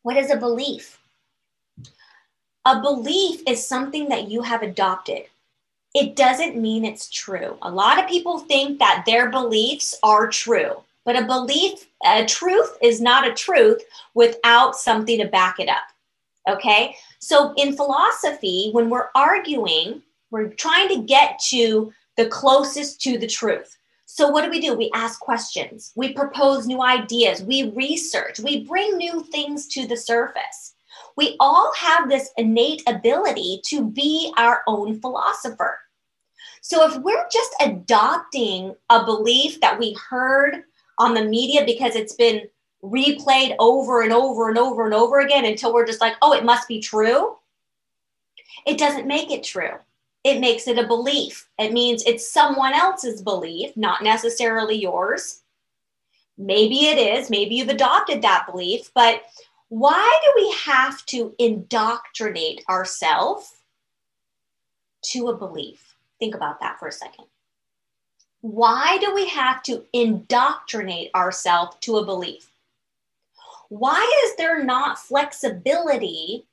What 0.00 0.16
is 0.16 0.30
a 0.30 0.36
belief? 0.36 0.98
A 2.64 2.80
belief 2.80 3.42
is 3.46 3.66
something 3.66 4.08
that 4.08 4.30
you 4.30 4.40
have 4.40 4.62
adopted. 4.62 5.24
It 5.92 6.16
doesn't 6.16 6.56
mean 6.56 6.86
it's 6.86 7.10
true. 7.10 7.58
A 7.60 7.70
lot 7.70 8.02
of 8.02 8.08
people 8.08 8.38
think 8.38 8.78
that 8.78 9.04
their 9.04 9.28
beliefs 9.28 9.98
are 10.02 10.26
true. 10.26 10.82
But 11.04 11.16
a 11.16 11.26
belief, 11.26 11.86
a 12.04 12.24
truth 12.24 12.76
is 12.82 13.00
not 13.00 13.26
a 13.26 13.34
truth 13.34 13.82
without 14.14 14.76
something 14.76 15.18
to 15.18 15.26
back 15.26 15.60
it 15.60 15.68
up. 15.68 15.82
Okay. 16.48 16.96
So 17.20 17.54
in 17.56 17.76
philosophy, 17.76 18.70
when 18.72 18.90
we're 18.90 19.08
arguing, 19.14 20.02
we're 20.30 20.48
trying 20.48 20.88
to 20.88 21.02
get 21.02 21.38
to 21.50 21.92
the 22.16 22.26
closest 22.26 23.00
to 23.02 23.18
the 23.18 23.26
truth. 23.26 23.76
So 24.06 24.28
what 24.28 24.44
do 24.44 24.50
we 24.50 24.60
do? 24.60 24.74
We 24.74 24.90
ask 24.94 25.18
questions, 25.18 25.92
we 25.96 26.12
propose 26.12 26.66
new 26.66 26.82
ideas, 26.82 27.42
we 27.42 27.70
research, 27.70 28.38
we 28.38 28.64
bring 28.64 28.96
new 28.96 29.24
things 29.24 29.66
to 29.68 29.88
the 29.88 29.96
surface. 29.96 30.74
We 31.16 31.36
all 31.40 31.72
have 31.76 32.08
this 32.08 32.30
innate 32.36 32.82
ability 32.86 33.62
to 33.66 33.84
be 33.84 34.32
our 34.36 34.62
own 34.66 35.00
philosopher. 35.00 35.80
So 36.60 36.88
if 36.88 36.96
we're 36.98 37.28
just 37.32 37.54
adopting 37.60 38.74
a 38.90 39.04
belief 39.04 39.60
that 39.60 39.78
we 39.78 39.96
heard 40.08 40.62
on 40.98 41.14
the 41.14 41.24
media 41.24 41.64
because 41.64 41.96
it's 41.96 42.14
been 42.14 42.48
replayed 42.82 43.56
over 43.58 44.02
and 44.02 44.12
over 44.12 44.48
and 44.48 44.58
over 44.58 44.84
and 44.84 44.94
over 44.94 45.20
again 45.20 45.44
until 45.44 45.72
we're 45.72 45.86
just 45.86 46.00
like, 46.00 46.14
oh, 46.22 46.32
it 46.32 46.44
must 46.44 46.68
be 46.68 46.80
true. 46.80 47.36
It 48.66 48.78
doesn't 48.78 49.06
make 49.06 49.30
it 49.30 49.42
true. 49.42 49.74
It 50.22 50.40
makes 50.40 50.68
it 50.68 50.78
a 50.78 50.86
belief. 50.86 51.48
It 51.58 51.72
means 51.72 52.02
it's 52.04 52.30
someone 52.30 52.72
else's 52.72 53.22
belief, 53.22 53.76
not 53.76 54.02
necessarily 54.02 54.76
yours. 54.76 55.42
Maybe 56.38 56.86
it 56.86 56.98
is. 56.98 57.30
Maybe 57.30 57.54
you've 57.54 57.68
adopted 57.68 58.22
that 58.22 58.46
belief, 58.50 58.90
but 58.94 59.22
why 59.68 60.18
do 60.24 60.32
we 60.36 60.52
have 60.64 61.04
to 61.06 61.34
indoctrinate 61.38 62.64
ourselves 62.68 63.50
to 65.06 65.28
a 65.28 65.36
belief? 65.36 65.94
Think 66.18 66.34
about 66.34 66.60
that 66.60 66.78
for 66.78 66.88
a 66.88 66.92
second. 66.92 67.26
Why 68.44 68.98
do 68.98 69.14
we 69.14 69.26
have 69.28 69.62
to 69.62 69.86
indoctrinate 69.94 71.10
ourselves 71.14 71.78
to 71.80 71.96
a 71.96 72.04
belief? 72.04 72.50
Why 73.70 74.26
is 74.26 74.36
there 74.36 74.62
not 74.62 74.98
flexibility 74.98 76.44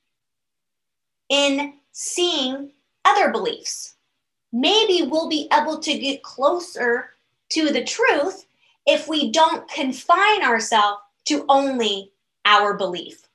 in 1.28 1.74
seeing 1.92 2.72
other 3.04 3.30
beliefs? 3.30 3.96
Maybe 4.54 5.06
we'll 5.06 5.28
be 5.28 5.50
able 5.52 5.80
to 5.80 6.00
get 6.00 6.24
closer 6.24 7.10
to 7.50 7.72
the 7.72 7.84
truth 7.84 8.46
if 8.88 9.10
we 9.10 9.30
don't 9.30 9.70
confine 9.70 10.44
ourselves 10.44 11.02
to 11.26 11.44
only 11.50 12.14
our 12.46 12.74
belief. 12.74 13.28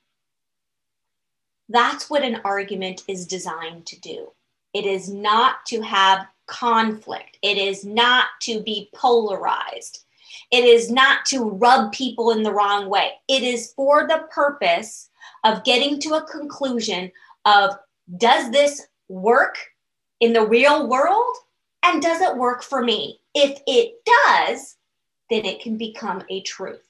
That's 1.69 2.09
what 2.09 2.23
an 2.23 2.41
argument 2.43 3.05
is 3.07 3.27
designed 3.27 3.85
to 3.85 4.01
do. 4.01 4.33
It 4.77 4.85
is 4.85 5.09
not 5.09 5.65
to 5.69 5.81
have 5.81 6.27
conflict. 6.47 7.39
It 7.41 7.57
is 7.57 7.87
not 7.87 8.27
to 8.43 8.61
be 8.61 8.91
polarized. 8.95 10.05
It 10.51 10.65
is 10.65 10.91
not 10.91 11.25
to 11.29 11.49
rub 11.49 11.93
people 11.93 12.31
in 12.33 12.43
the 12.43 12.53
wrong 12.53 12.91
way. 12.91 13.13
It 13.27 13.43
is 13.43 13.73
for 13.73 14.07
the 14.07 14.29
purpose 14.31 15.09
of 15.45 15.65
getting 15.65 15.99
to 16.01 16.17
a 16.17 16.27
conclusion 16.27 17.11
of 17.47 17.79
does 18.19 18.51
this 18.51 18.87
work 19.09 19.57
in 20.21 20.35
the 20.35 20.47
real 20.47 20.87
world 20.87 21.37
and 21.83 22.03
does 22.03 22.21
it 22.21 22.37
work 22.37 22.63
for 22.63 22.83
me? 22.83 23.23
If 23.35 23.59
it 23.67 24.05
does, 24.05 24.77
then 25.31 25.47
it 25.47 25.63
can 25.63 25.79
become 25.79 26.23
a 26.29 26.43
truth. 26.43 26.87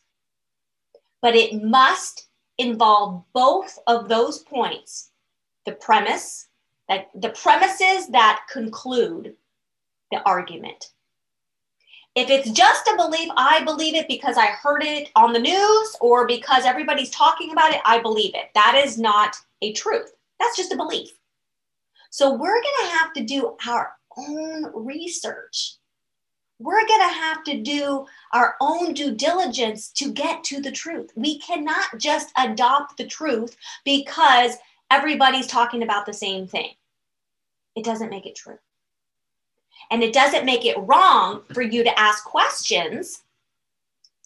But 1.22 1.36
it 1.36 1.62
must 1.62 2.26
involve 2.58 3.22
both 3.32 3.78
of 3.86 4.08
those 4.08 4.40
points 4.40 5.10
the 5.66 5.72
premise, 5.72 6.48
that 6.88 7.10
the 7.14 7.30
premises 7.30 8.08
that 8.08 8.42
conclude 8.50 9.34
the 10.10 10.20
argument. 10.24 10.90
If 12.14 12.30
it's 12.30 12.50
just 12.50 12.86
a 12.86 12.96
belief, 12.96 13.28
I 13.36 13.62
believe 13.64 13.94
it 13.94 14.08
because 14.08 14.38
I 14.38 14.46
heard 14.46 14.82
it 14.82 15.10
on 15.14 15.32
the 15.32 15.38
news 15.38 15.96
or 16.00 16.26
because 16.26 16.64
everybody's 16.64 17.10
talking 17.10 17.52
about 17.52 17.74
it, 17.74 17.80
I 17.84 18.00
believe 18.00 18.34
it. 18.34 18.46
That 18.54 18.80
is 18.82 18.98
not 18.98 19.36
a 19.60 19.72
truth. 19.74 20.12
That's 20.40 20.56
just 20.56 20.72
a 20.72 20.76
belief. 20.76 21.10
So 22.10 22.32
we're 22.32 22.62
going 22.62 22.74
to 22.80 22.96
have 22.96 23.12
to 23.14 23.24
do 23.24 23.56
our 23.68 23.92
own 24.16 24.72
research. 24.74 25.74
We're 26.58 26.86
going 26.86 27.00
to 27.00 27.14
have 27.14 27.44
to 27.44 27.60
do 27.60 28.06
our 28.32 28.54
own 28.62 28.94
due 28.94 29.14
diligence 29.14 29.90
to 29.92 30.10
get 30.10 30.42
to 30.44 30.62
the 30.62 30.72
truth. 30.72 31.10
We 31.16 31.38
cannot 31.40 31.98
just 31.98 32.32
adopt 32.38 32.96
the 32.96 33.06
truth 33.06 33.56
because 33.84 34.56
everybody's 34.90 35.46
talking 35.46 35.82
about 35.82 36.06
the 36.06 36.12
same 36.12 36.46
thing. 36.46 36.70
It 37.74 37.84
doesn't 37.84 38.10
make 38.10 38.26
it 38.26 38.34
true. 38.34 38.58
And 39.90 40.02
it 40.02 40.12
doesn't 40.12 40.46
make 40.46 40.64
it 40.64 40.78
wrong 40.78 41.42
for 41.52 41.62
you 41.62 41.84
to 41.84 41.98
ask 41.98 42.24
questions 42.24 43.22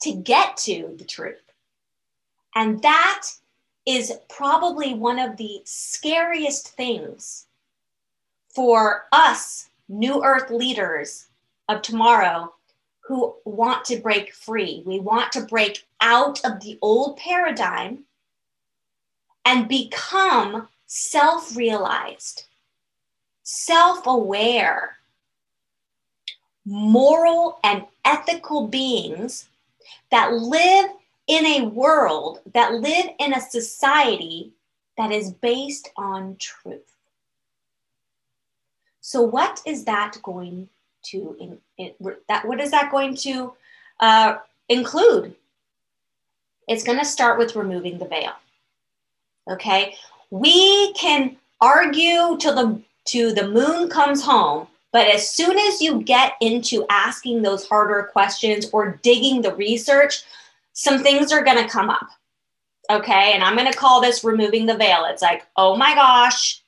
to 0.02 0.12
get 0.12 0.56
to 0.58 0.94
the 0.98 1.04
truth. 1.04 1.42
And 2.54 2.80
that 2.82 3.28
is 3.86 4.12
probably 4.28 4.94
one 4.94 5.18
of 5.18 5.36
the 5.36 5.60
scariest 5.64 6.68
things 6.68 7.46
for 8.48 9.06
us, 9.12 9.68
new 9.88 10.24
earth 10.24 10.50
leaders 10.50 11.26
of 11.68 11.82
tomorrow, 11.82 12.52
who 13.00 13.34
want 13.44 13.84
to 13.86 13.98
break 13.98 14.32
free. 14.32 14.82
We 14.86 15.00
want 15.00 15.32
to 15.32 15.42
break 15.42 15.84
out 16.00 16.40
of 16.44 16.60
the 16.60 16.78
old 16.80 17.16
paradigm 17.16 18.04
and 19.44 19.68
become 19.68 20.68
self 20.86 21.56
realized, 21.56 22.44
self 23.42 24.06
aware, 24.06 24.96
moral, 26.64 27.58
and 27.64 27.84
ethical 28.04 28.66
beings 28.66 29.48
that 30.10 30.32
live 30.32 30.90
in 31.26 31.46
a 31.46 31.66
world, 31.68 32.40
that 32.54 32.74
live 32.74 33.06
in 33.18 33.32
a 33.32 33.40
society 33.40 34.52
that 34.96 35.12
is 35.12 35.30
based 35.30 35.90
on 35.96 36.36
truth. 36.38 36.96
So, 39.00 39.22
what 39.22 39.62
is 39.64 39.84
that 39.84 40.18
going 40.22 40.68
to 41.04 41.36
in, 41.40 41.58
in, 41.78 41.94
that? 42.28 42.46
What 42.46 42.60
is 42.60 42.70
that 42.72 42.90
going 42.90 43.16
to 43.16 43.52
uh, 44.00 44.36
include? 44.68 45.34
It's 46.68 46.84
going 46.84 46.98
to 46.98 47.04
start 47.04 47.38
with 47.38 47.56
removing 47.56 47.98
the 47.98 48.04
veil. 48.04 48.32
Okay, 49.48 49.94
we 50.30 50.92
can 50.94 51.36
argue 51.60 52.36
till 52.38 52.54
the 52.54 52.82
to 53.06 53.32
the 53.32 53.48
moon 53.48 53.88
comes 53.88 54.22
home, 54.22 54.66
but 54.92 55.06
as 55.06 55.28
soon 55.28 55.58
as 55.58 55.80
you 55.80 56.02
get 56.02 56.34
into 56.40 56.84
asking 56.90 57.42
those 57.42 57.66
harder 57.66 58.08
questions 58.12 58.68
or 58.72 58.98
digging 59.02 59.42
the 59.42 59.54
research, 59.54 60.22
some 60.72 61.02
things 61.02 61.32
are 61.32 61.44
going 61.44 61.56
to 61.56 61.68
come 61.68 61.90
up. 61.90 62.08
Okay, 62.90 63.32
and 63.32 63.42
I'm 63.42 63.56
going 63.56 63.70
to 63.70 63.78
call 63.78 64.00
this 64.00 64.24
removing 64.24 64.66
the 64.66 64.76
veil. 64.76 65.04
It's 65.04 65.22
like, 65.22 65.46
oh 65.56 65.76
my 65.76 65.94
gosh, 65.94 66.62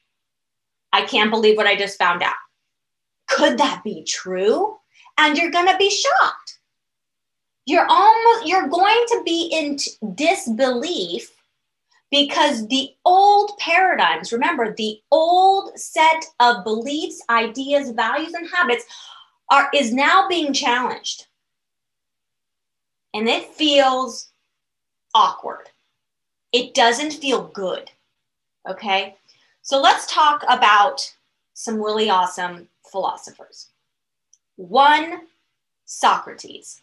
I 0.93 1.03
can't 1.03 1.31
believe 1.31 1.57
what 1.57 1.67
I 1.67 1.77
just 1.77 1.99
found 1.99 2.23
out. 2.23 2.35
Could 3.29 3.59
that 3.59 3.83
be 3.83 4.05
true? 4.05 4.77
And 5.19 5.37
you're 5.37 5.51
going 5.51 5.69
to 5.69 5.77
be 5.79 5.91
shocked. 5.91 6.59
You're 7.67 7.87
almost 7.89 8.47
you're 8.47 8.69
going 8.69 9.05
to 9.09 9.23
be 9.25 9.49
in 9.53 10.15
disbelief 10.15 11.31
because 12.13 12.69
the 12.69 12.91
old 13.07 13.57
paradigms, 13.59 14.35
remember, 14.35 14.75
the 14.75 15.01
old 15.11 15.77
set 15.79 16.27
of 16.41 16.63
beliefs, 16.63 17.23
ideas, 17.31 17.91
values, 17.91 18.35
and 18.35 18.47
habits 18.53 18.85
are 19.51 19.71
is 19.75 19.95
now 19.95 20.29
being 20.29 20.53
challenged. 20.53 21.27
And 23.15 23.29
it 23.29 23.47
feels 23.55 24.29
awkward. 25.15 25.71
It 26.53 26.75
doesn't 26.75 27.15
feel 27.15 27.45
good. 27.45 27.91
Okay? 28.69 29.17
So 29.63 29.81
let's 29.81 30.07
talk 30.13 30.45
about 30.51 31.11
some 31.55 31.83
really 31.83 32.11
awesome 32.11 32.69
philosophers. 32.91 33.69
One, 34.57 35.23
Socrates. 35.87 36.83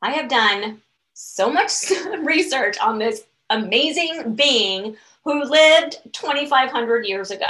I 0.00 0.12
have 0.12 0.30
done 0.30 0.80
so 1.12 1.52
much 1.52 1.72
research 2.20 2.78
on 2.78 2.98
this 2.98 3.24
amazing 3.50 4.34
being 4.34 4.96
who 5.24 5.44
lived 5.44 5.98
2,500 6.12 7.06
years 7.06 7.30
ago. 7.30 7.46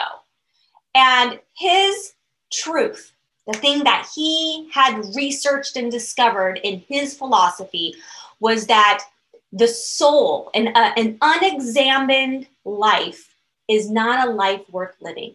And 0.94 1.40
his 1.57 2.14
truth, 2.52 3.12
the 3.46 3.59
thing 3.59 3.85
that 3.85 4.09
he 4.14 4.70
had 4.72 5.14
researched 5.14 5.76
and 5.76 5.90
discovered 5.90 6.61
in 6.62 6.85
his 6.88 7.16
philosophy, 7.16 7.94
was 8.40 8.66
that 8.66 9.04
the 9.52 9.68
soul, 9.68 10.50
an, 10.54 10.68
uh, 10.68 10.92
an 10.96 11.18
unexamined 11.20 12.46
life, 12.64 13.35
is 13.68 13.90
not 13.90 14.26
a 14.26 14.30
life 14.30 14.62
worth 14.70 14.94
living. 15.00 15.35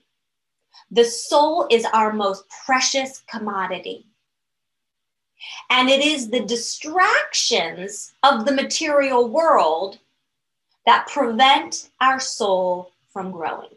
The 0.91 1.05
soul 1.05 1.67
is 1.69 1.85
our 1.85 2.13
most 2.13 2.45
precious 2.65 3.23
commodity. 3.27 4.05
And 5.69 5.89
it 5.89 6.01
is 6.01 6.29
the 6.29 6.41
distractions 6.41 8.13
of 8.23 8.45
the 8.45 8.51
material 8.51 9.29
world 9.29 9.99
that 10.85 11.07
prevent 11.07 11.89
our 12.01 12.19
soul 12.19 12.91
from 13.11 13.31
growing. 13.31 13.69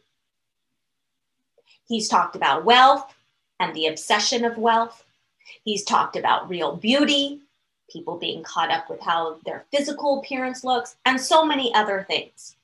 He's 1.87 2.09
talked 2.09 2.37
about 2.37 2.65
wealth 2.65 3.15
and 3.61 3.75
the 3.75 3.87
obsession 3.87 4.45
of 4.45 4.59
wealth. 4.59 5.05
He's 5.65 5.85
talked 5.85 6.17
about 6.17 6.49
real 6.49 6.77
beauty, 6.77 7.41
people 7.91 8.17
being 8.17 8.43
caught 8.43 8.71
up 8.71 8.89
with 8.89 9.01
how 9.01 9.39
their 9.45 9.65
physical 9.71 10.21
appearance 10.21 10.65
looks, 10.65 10.97
and 11.05 11.21
so 11.21 11.45
many 11.45 11.75
other 11.75 12.05
things. 12.09 12.57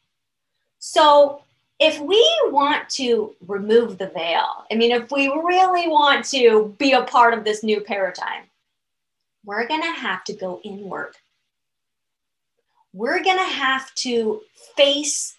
So, 0.78 1.42
if 1.80 2.00
we 2.00 2.20
want 2.46 2.88
to 2.90 3.34
remove 3.46 3.98
the 3.98 4.08
veil, 4.08 4.64
I 4.70 4.74
mean, 4.74 4.90
if 4.90 5.12
we 5.12 5.28
really 5.28 5.86
want 5.86 6.24
to 6.26 6.74
be 6.78 6.92
a 6.92 7.02
part 7.02 7.34
of 7.34 7.44
this 7.44 7.62
new 7.62 7.80
paradigm, 7.80 8.44
we're 9.44 9.68
going 9.68 9.82
to 9.82 9.92
have 9.92 10.24
to 10.24 10.32
go 10.32 10.60
inward. 10.64 11.14
We're 12.98 13.22
going 13.22 13.38
to 13.38 13.44
have 13.44 13.94
to 13.96 14.40
face 14.76 15.36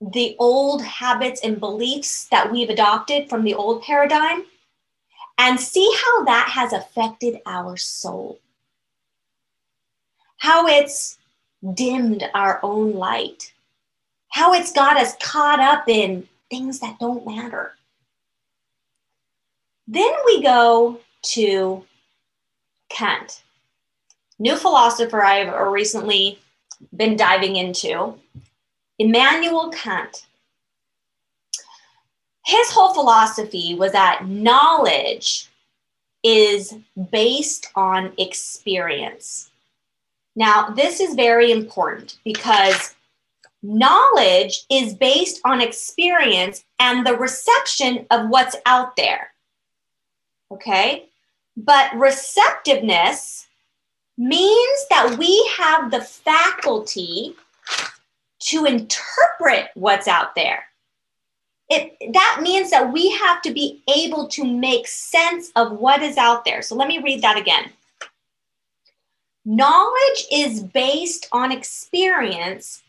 the 0.00 0.36
old 0.38 0.82
habits 0.82 1.42
and 1.44 1.60
beliefs 1.60 2.28
that 2.30 2.50
we've 2.50 2.70
adopted 2.70 3.28
from 3.28 3.44
the 3.44 3.54
old 3.54 3.82
paradigm 3.82 4.44
and 5.36 5.60
see 5.60 5.90
how 6.02 6.24
that 6.24 6.48
has 6.48 6.72
affected 6.72 7.40
our 7.44 7.76
soul, 7.76 8.38
how 10.38 10.66
it's 10.66 11.18
dimmed 11.74 12.24
our 12.34 12.60
own 12.62 12.94
light 12.94 13.52
how 14.28 14.52
it's 14.52 14.72
got 14.72 14.96
us 14.96 15.16
caught 15.20 15.60
up 15.60 15.88
in 15.88 16.28
things 16.50 16.80
that 16.80 16.98
don't 16.98 17.26
matter. 17.26 17.72
Then 19.86 20.12
we 20.26 20.42
go 20.42 21.00
to 21.22 21.84
Kant, 22.88 23.42
new 24.38 24.56
philosopher 24.56 25.22
I've 25.22 25.52
recently 25.72 26.38
been 26.96 27.16
diving 27.16 27.56
into, 27.56 28.14
Immanuel 28.98 29.70
Kant. 29.70 30.26
His 32.44 32.70
whole 32.70 32.94
philosophy 32.94 33.74
was 33.74 33.92
that 33.92 34.26
knowledge 34.26 35.48
is 36.22 36.74
based 37.10 37.68
on 37.74 38.12
experience. 38.18 39.50
Now, 40.34 40.70
this 40.70 41.00
is 41.00 41.14
very 41.14 41.52
important 41.52 42.18
because 42.24 42.94
Knowledge 43.62 44.64
is 44.70 44.94
based 44.94 45.40
on 45.44 45.60
experience 45.60 46.64
and 46.78 47.04
the 47.04 47.16
reception 47.16 48.06
of 48.10 48.28
what's 48.28 48.56
out 48.66 48.94
there. 48.94 49.32
Okay? 50.52 51.08
But 51.56 51.92
receptiveness 51.96 53.47
means 54.18 54.86
that 54.90 55.16
we 55.16 55.50
have 55.56 55.90
the 55.90 56.00
faculty 56.00 57.34
to 58.40 58.64
interpret 58.64 59.68
what's 59.74 60.08
out 60.08 60.34
there. 60.34 60.64
It, 61.70 62.12
that 62.12 62.40
means 62.42 62.70
that 62.70 62.92
we 62.92 63.10
have 63.12 63.42
to 63.42 63.52
be 63.52 63.82
able 63.94 64.26
to 64.28 64.44
make 64.44 64.88
sense 64.88 65.52
of 65.54 65.72
what 65.72 66.02
is 66.02 66.16
out 66.16 66.44
there. 66.44 66.62
So 66.62 66.74
let 66.74 66.88
me 66.88 66.98
read 66.98 67.22
that 67.22 67.38
again. 67.38 67.70
Knowledge 69.44 70.26
is 70.32 70.62
based 70.62 71.28
on 71.30 71.52
experience 71.52 72.82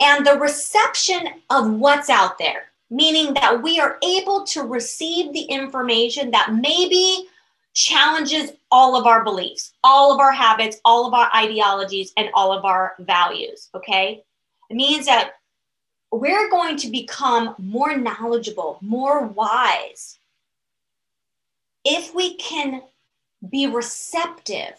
and 0.00 0.26
the 0.26 0.38
reception 0.38 1.28
of 1.48 1.72
what's 1.72 2.10
out 2.10 2.38
there, 2.38 2.72
meaning 2.90 3.34
that 3.34 3.62
we 3.62 3.80
are 3.80 3.98
able 4.02 4.44
to 4.46 4.62
receive 4.62 5.32
the 5.32 5.42
information 5.42 6.30
that 6.32 6.54
maybe 6.54 7.28
challenges 7.74 8.52
all 8.72 8.96
of 8.96 9.06
our 9.06 9.22
beliefs, 9.22 9.74
all 9.84 10.12
of 10.12 10.18
our 10.18 10.32
habits, 10.32 10.80
all 10.84 11.06
of 11.06 11.12
our 11.12 11.30
ideologies, 11.36 12.12
and 12.16 12.30
all 12.34 12.52
of 12.52 12.64
our 12.64 12.94
values. 12.98 13.68
Okay. 13.74 14.24
It 14.70 14.74
means 14.74 15.06
that 15.06 15.34
we're 16.10 16.50
going 16.50 16.76
to 16.78 16.88
become 16.90 17.54
more 17.58 17.96
knowledgeable, 17.96 18.78
more 18.80 19.26
wise 19.26 20.18
if 21.84 22.14
we 22.14 22.36
can 22.36 22.82
be 23.50 23.66
receptive 23.66 24.74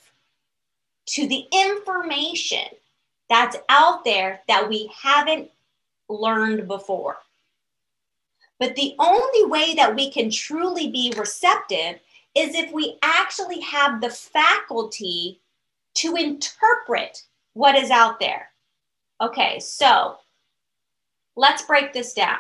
to 1.05 1.27
the 1.27 1.45
information 1.51 2.65
that's 3.29 3.57
out 3.69 4.03
there 4.05 4.41
that 4.47 4.69
we 4.69 4.91
haven't 4.99 5.49
learned 6.09 6.67
before. 6.67 7.17
But 8.59 8.75
the 8.75 8.95
only 8.99 9.45
way 9.45 9.75
that 9.75 9.95
we 9.95 10.11
can 10.11 10.31
truly 10.31 10.89
be 10.89 11.13
receptive 11.17 11.99
is 12.35 12.55
if 12.55 12.71
we 12.71 12.97
actually 13.01 13.61
have 13.61 14.01
the 14.01 14.09
faculty 14.09 15.39
to 15.95 16.15
interpret 16.15 17.23
what 17.53 17.75
is 17.75 17.91
out 17.91 18.19
there. 18.19 18.49
Okay, 19.21 19.59
so 19.59 20.17
let's 21.35 21.61
break 21.63 21.93
this 21.93 22.13
down. 22.13 22.39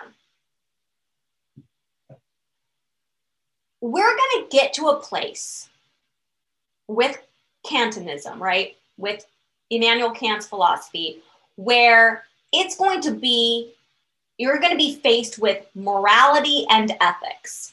We're 3.81 4.15
going 4.15 4.43
to 4.43 4.47
get 4.49 4.73
to 4.73 4.87
a 4.87 4.99
place 4.99 5.69
with 6.87 7.21
Kantianism, 7.65 8.39
right? 8.39 8.75
With 8.97 9.25
Immanuel 9.69 10.11
Kant's 10.11 10.47
philosophy, 10.47 11.21
where 11.55 12.23
it's 12.51 12.75
going 12.75 13.01
to 13.01 13.11
be, 13.11 13.73
you're 14.37 14.59
going 14.59 14.71
to 14.71 14.77
be 14.77 14.95
faced 14.95 15.37
with 15.39 15.65
morality 15.75 16.65
and 16.69 16.95
ethics. 17.01 17.72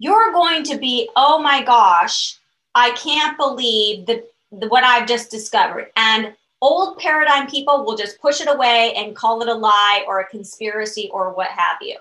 You're 0.00 0.32
going 0.32 0.62
to 0.64 0.78
be, 0.78 1.10
oh 1.14 1.40
my 1.40 1.62
gosh, 1.62 2.38
I 2.74 2.90
can't 2.92 3.36
believe 3.36 4.06
the, 4.06 4.24
the 4.50 4.66
what 4.68 4.82
I've 4.82 5.06
just 5.06 5.30
discovered. 5.30 5.90
And 5.94 6.32
old 6.62 6.98
paradigm 6.98 7.48
people 7.48 7.84
will 7.84 7.98
just 7.98 8.18
push 8.18 8.40
it 8.40 8.48
away 8.48 8.94
and 8.96 9.14
call 9.14 9.42
it 9.42 9.48
a 9.48 9.54
lie 9.54 10.02
or 10.08 10.20
a 10.20 10.26
conspiracy 10.26 11.10
or 11.12 11.34
what 11.34 11.48
have 11.48 11.76
you. 11.82 11.98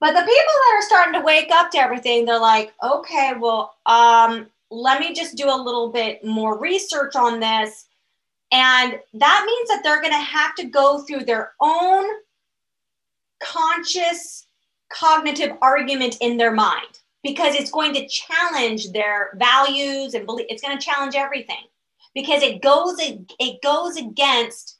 But 0.00 0.12
the 0.12 0.20
people 0.20 0.30
that 0.30 0.76
are 0.78 0.86
starting 0.86 1.20
to 1.20 1.26
wake 1.26 1.50
up 1.52 1.70
to 1.72 1.78
everything, 1.78 2.24
they're 2.24 2.38
like, 2.38 2.72
okay, 2.82 3.32
well, 3.38 3.74
um, 3.84 4.46
let 4.70 5.00
me 5.00 5.12
just 5.12 5.36
do 5.36 5.48
a 5.48 5.62
little 5.62 5.90
bit 5.90 6.24
more 6.24 6.58
research 6.58 7.16
on 7.16 7.38
this. 7.38 7.84
And 8.50 8.98
that 9.12 9.44
means 9.46 9.68
that 9.68 9.82
they're 9.82 10.00
going 10.00 10.12
to 10.12 10.18
have 10.18 10.54
to 10.56 10.64
go 10.64 11.02
through 11.02 11.24
their 11.24 11.52
own 11.60 12.06
conscious 13.42 14.43
cognitive 14.98 15.56
argument 15.60 16.16
in 16.20 16.36
their 16.36 16.52
mind 16.52 16.98
because 17.22 17.54
it's 17.54 17.70
going 17.70 17.94
to 17.94 18.06
challenge 18.06 18.92
their 18.92 19.30
values 19.36 20.14
and 20.14 20.26
belief. 20.26 20.46
It's 20.48 20.62
going 20.62 20.78
to 20.78 20.84
challenge 20.84 21.14
everything 21.14 21.64
because 22.14 22.42
it 22.42 22.62
goes 22.62 22.96
it 23.00 23.62
goes 23.62 23.96
against 23.96 24.78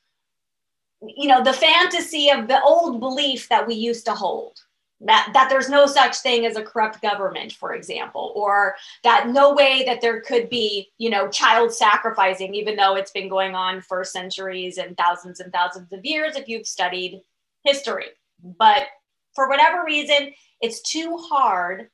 you 1.07 1.29
know 1.29 1.43
the 1.43 1.53
fantasy 1.53 2.31
of 2.31 2.49
the 2.49 2.63
old 2.63 3.01
belief 3.01 3.49
that 3.49 3.67
we 3.67 3.75
used 3.75 4.07
to 4.07 4.13
hold 4.13 4.59
that, 5.01 5.31
that 5.35 5.49
there's 5.51 5.69
no 5.69 5.87
such 5.87 6.19
thing 6.19 6.47
as 6.47 6.57
a 6.57 6.63
corrupt 6.63 7.03
government, 7.03 7.53
for 7.53 7.75
example, 7.75 8.33
or 8.35 8.75
that 9.03 9.29
no 9.29 9.53
way 9.53 9.85
that 9.87 10.01
there 10.01 10.21
could 10.21 10.49
be, 10.49 10.91
you 10.99 11.11
know, 11.11 11.29
child 11.29 11.73
sacrificing, 11.73 12.55
even 12.55 12.77
though 12.77 12.97
it's 12.97 13.11
been 13.11 13.29
going 13.29 13.55
on 13.55 13.83
for 13.83 14.03
centuries 14.05 14.79
and 14.79 14.97
thousands 14.97 15.41
and 15.41 15.53
thousands 15.53 15.93
of 15.93 16.05
years 16.05 16.37
if 16.37 16.49
you've 16.49 16.67
studied 16.67 17.21
history. 17.65 18.07
But 18.43 18.85
for 19.35 19.49
whatever 19.49 19.85
reason, 19.85 20.33
it's 20.61 20.83
too 20.83 21.17
hard 21.19 21.91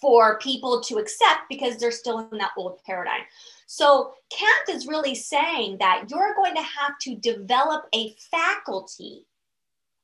for 0.00 0.38
people 0.38 0.80
to 0.80 0.98
accept 0.98 1.40
because 1.48 1.76
they're 1.76 1.90
still 1.90 2.28
in 2.30 2.38
that 2.38 2.52
old 2.56 2.82
paradigm. 2.84 3.22
So 3.66 4.14
Kant 4.30 4.68
is 4.68 4.86
really 4.86 5.14
saying 5.14 5.78
that 5.78 6.04
you're 6.08 6.34
going 6.34 6.54
to 6.54 6.62
have 6.62 6.98
to 7.02 7.16
develop 7.16 7.86
a 7.94 8.14
faculty, 8.30 9.26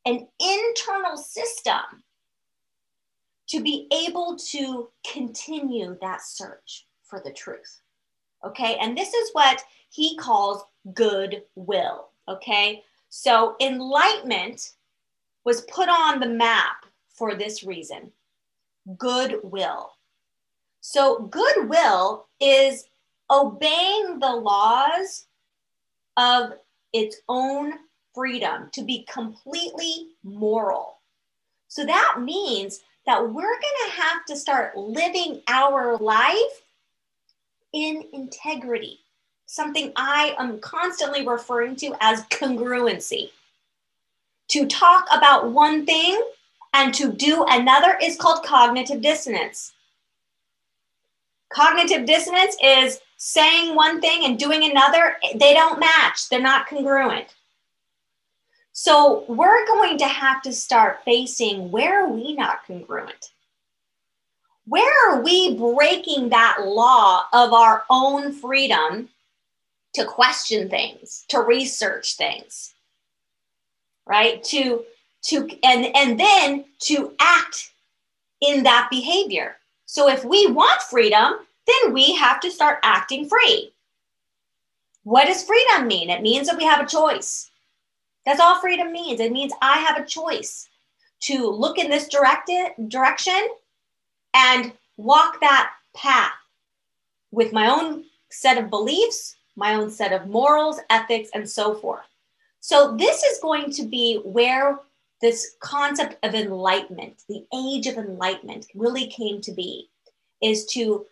an 0.05 0.27
internal 0.41 1.17
system 1.17 2.03
to 3.49 3.61
be 3.63 3.89
able 3.93 4.37
to 4.51 4.89
continue 5.09 5.97
that 6.01 6.23
search 6.23 6.87
for 7.05 7.21
the 7.25 7.33
truth. 7.33 7.81
Okay, 8.45 8.77
and 8.81 8.97
this 8.97 9.13
is 9.13 9.31
what 9.33 9.63
he 9.91 10.17
calls 10.17 10.63
goodwill. 10.95 12.09
Okay, 12.29 12.83
so 13.09 13.57
enlightenment 13.61 14.73
was 15.47 15.63
put 15.63 15.89
on 15.89 16.21
the 16.21 16.29
map 16.29 16.85
for 17.09 17.35
this 17.35 17.65
reason 17.65 18.13
goodwill. 18.99 19.93
So, 20.83 21.23
goodwill 21.23 22.27
is 22.41 22.87
obeying 23.31 24.19
the 24.19 24.33
laws 24.33 25.27
of 26.17 26.53
its 26.93 27.17
own 27.29 27.75
freedom 28.15 28.69
to 28.73 28.83
be 28.83 29.07
completely 29.11 30.09
moral. 30.23 30.99
So 31.69 31.85
that 31.85 32.21
means 32.23 32.81
that 33.05 33.23
we're 33.23 33.33
going 33.43 33.61
to 33.87 34.01
have 34.01 34.25
to 34.27 34.37
start 34.37 34.77
living 34.77 35.43
our 35.49 35.99
life 35.99 36.63
in 37.75 38.05
integrity, 38.13 39.01
something 39.45 39.93
I 39.97 40.35
am 40.39 40.59
constantly 40.61 41.27
referring 41.27 41.77
to 41.77 41.95
as 42.01 42.23
congruency. 42.25 43.31
To 44.49 44.67
talk 44.67 45.07
about 45.13 45.53
one 45.53 45.87
thing 45.87 46.23
and 46.73 46.95
to 46.95 47.13
do 47.13 47.45
another 47.49 47.99
is 48.03 48.17
called 48.17 48.45
cognitive 48.45 49.01
dissonance. 49.01 49.73
Cognitive 51.53 52.07
dissonance 52.07 52.57
is 52.63 53.01
saying 53.17 53.75
one 53.75 54.01
thing 54.01 54.25
and 54.25 54.39
doing 54.39 54.65
another, 54.71 55.17
they 55.35 55.55
don't 55.55 55.81
match, 55.81 56.29
they're 56.29 56.41
not 56.41 56.67
congruent. 56.69 57.35
So 58.73 59.25
we're 59.27 59.67
going 59.67 59.97
to 59.99 60.07
have 60.07 60.43
to 60.43 60.53
start 60.53 61.01
facing 61.05 61.71
where 61.71 62.05
are 62.05 62.09
we 62.11 62.35
not 62.35 62.67
congruent? 62.67 63.33
Where 64.67 65.11
are 65.11 65.23
we 65.23 65.57
breaking 65.57 66.29
that 66.29 66.59
law 66.63 67.25
of 67.33 67.55
our 67.55 67.85
own 67.89 68.33
freedom 68.33 69.09
to 69.95 70.05
question 70.05 70.69
things, 70.69 71.25
to 71.29 71.41
research 71.41 72.17
things, 72.17 72.75
right? 74.07 74.43
To 74.45 74.85
to 75.25 75.49
and 75.63 75.87
and 75.97 76.19
then 76.19 76.65
to 76.81 77.15
act 77.21 77.73
in 78.41 78.63
that 78.63 78.89
behavior. 78.91 79.57
So 79.87 80.09
if 80.09 80.25
we 80.25 80.47
want 80.47 80.83
freedom, 80.83 81.35
then 81.67 81.93
we 81.93 82.15
have 82.15 82.41
to 82.41 82.51
start 82.51 82.79
acting 82.83 83.29
free. 83.29 83.73
What 85.05 85.27
does 85.27 85.45
freedom 85.45 85.87
mean? 85.87 86.11
It 86.11 86.23
means 86.23 86.49
that 86.49 86.57
we 86.57 86.65
have 86.65 86.81
a 86.81 86.89
choice. 86.89 87.51
That's 88.25 88.41
all 88.41 88.61
freedom 88.61 88.93
means. 88.93 89.21
It 89.21 89.33
means 89.33 89.53
I 89.63 89.79
have 89.79 89.99
a 89.99 90.07
choice 90.07 90.69
to 91.21 91.49
look 91.49 91.79
in 91.79 91.89
this 91.89 92.09
directed 92.09 92.89
direction 92.89 93.49
and 94.35 94.73
walk 94.97 95.41
that 95.41 95.73
path 95.95 96.33
with 97.31 97.53
my 97.53 97.69
own 97.69 98.05
set 98.31 98.59
of 98.59 98.71
beliefs, 98.71 99.37
my 99.55 99.75
own 99.75 99.91
set 99.91 100.13
of 100.13 100.27
morals, 100.27 100.81
ethics, 100.91 101.31
and 101.35 101.49
so 101.49 101.75
forth. 101.75 102.05
So, 102.61 102.97
this 102.97 103.23
is 103.23 103.39
going 103.41 103.71
to 103.73 103.85
be 103.85 104.21
where 104.25 104.81
this 105.21 105.57
concept 105.61 106.17
of 106.25 106.35
enlightenment, 106.35 107.23
the 107.29 107.45
age 107.55 107.87
of 107.87 107.97
enlightenment, 107.97 108.67
really 108.75 109.07
came 109.07 109.41
to 109.43 109.53
be, 109.53 109.89
is 110.43 110.67
to 110.67 111.07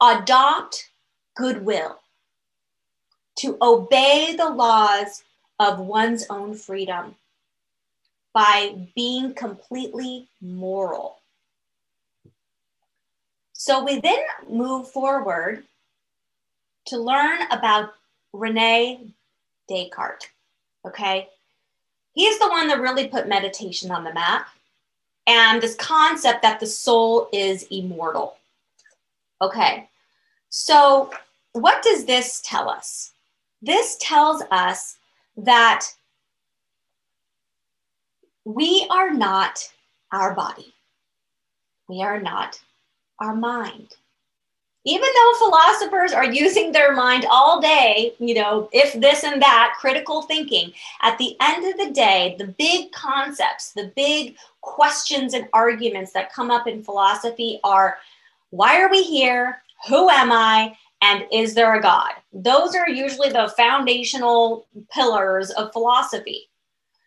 adopt 0.00 0.90
goodwill, 1.36 2.00
to 3.36 3.56
obey 3.62 4.34
the 4.36 4.48
laws 4.48 5.22
of 5.58 5.78
one's 5.78 6.26
own 6.30 6.54
freedom 6.54 7.14
by 8.32 8.88
being 8.94 9.34
completely 9.34 10.28
moral. 10.40 11.18
So 13.52 13.84
we 13.84 14.00
then 14.00 14.22
move 14.48 14.88
forward 14.88 15.64
to 16.86 16.96
learn 16.96 17.42
about 17.50 17.92
Rene 18.32 19.12
Descartes. 19.68 20.28
Okay. 20.86 21.28
He's 22.14 22.38
the 22.38 22.48
one 22.48 22.68
that 22.68 22.80
really 22.80 23.08
put 23.08 23.28
meditation 23.28 23.90
on 23.90 24.04
the 24.04 24.12
map 24.12 24.48
and 25.26 25.62
this 25.62 25.76
concept 25.76 26.42
that 26.42 26.60
the 26.60 26.66
soul 26.66 27.28
is 27.32 27.66
immortal. 27.70 28.36
Okay. 29.40 29.88
So, 30.48 31.10
what 31.52 31.82
does 31.82 32.04
this 32.04 32.42
tell 32.44 32.68
us? 32.68 33.12
This 33.62 33.96
tells 34.00 34.42
us 34.50 34.96
that 35.36 35.86
we 38.44 38.86
are 38.90 39.10
not 39.10 39.70
our 40.12 40.34
body. 40.34 40.74
We 41.88 42.02
are 42.02 42.20
not 42.20 42.60
our 43.20 43.34
mind. 43.34 43.94
Even 44.84 45.08
though 45.14 45.38
philosophers 45.38 46.12
are 46.12 46.24
using 46.24 46.72
their 46.72 46.94
mind 46.94 47.26
all 47.30 47.60
day, 47.60 48.14
you 48.18 48.34
know, 48.34 48.68
if 48.72 48.94
this 48.94 49.24
and 49.24 49.40
that, 49.42 49.74
critical 49.78 50.22
thinking, 50.22 50.72
at 51.02 51.18
the 51.18 51.36
end 51.40 51.70
of 51.70 51.78
the 51.78 51.92
day, 51.92 52.34
the 52.38 52.46
big 52.46 52.90
concepts, 52.92 53.72
the 53.72 53.92
big 53.94 54.36
questions 54.62 55.34
and 55.34 55.48
arguments 55.52 56.12
that 56.12 56.32
come 56.32 56.50
up 56.50 56.66
in 56.66 56.82
philosophy 56.82 57.60
are 57.62 57.98
why 58.50 58.80
are 58.80 58.90
we 58.90 59.02
here? 59.02 59.62
Who 59.88 60.08
am 60.08 60.32
I? 60.32 60.76
And 61.02 61.24
is 61.32 61.54
there 61.54 61.74
a 61.74 61.82
God? 61.82 62.12
Those 62.32 62.74
are 62.74 62.88
usually 62.88 63.30
the 63.30 63.52
foundational 63.56 64.66
pillars 64.92 65.50
of 65.50 65.72
philosophy. 65.72 66.48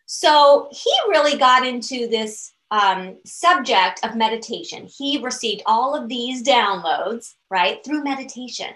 So 0.06 0.70
he 0.72 0.92
really 1.08 1.38
got 1.38 1.66
into 1.66 2.08
this 2.08 2.54
um, 2.74 3.18
subject 3.24 4.04
of 4.04 4.16
meditation. 4.16 4.88
He 4.88 5.22
received 5.22 5.62
all 5.68 5.96
of 5.96 6.10
these 6.10 6.44
downloads, 6.44 7.36
right, 7.52 7.86
through 7.86 8.04
meditation. 8.04 8.72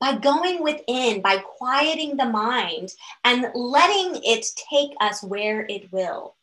By 0.00 0.16
going 0.16 0.62
within, 0.62 1.22
by 1.22 1.38
quieting 1.38 2.16
the 2.16 2.26
mind 2.26 2.92
and 3.22 3.46
letting 3.54 4.20
it 4.24 4.44
take 4.70 4.90
us 5.00 5.22
where 5.22 5.64
it 5.70 5.90
will. 5.92 6.34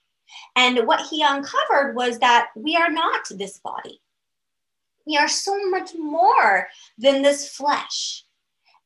And 0.55 0.87
what 0.87 1.05
he 1.05 1.21
uncovered 1.21 1.95
was 1.95 2.19
that 2.19 2.47
we 2.55 2.77
are 2.77 2.89
not 2.89 3.27
this 3.29 3.59
body. 3.59 4.01
We 5.05 5.17
are 5.17 5.27
so 5.27 5.69
much 5.69 5.93
more 5.95 6.69
than 6.97 7.21
this 7.21 7.49
flesh, 7.49 8.23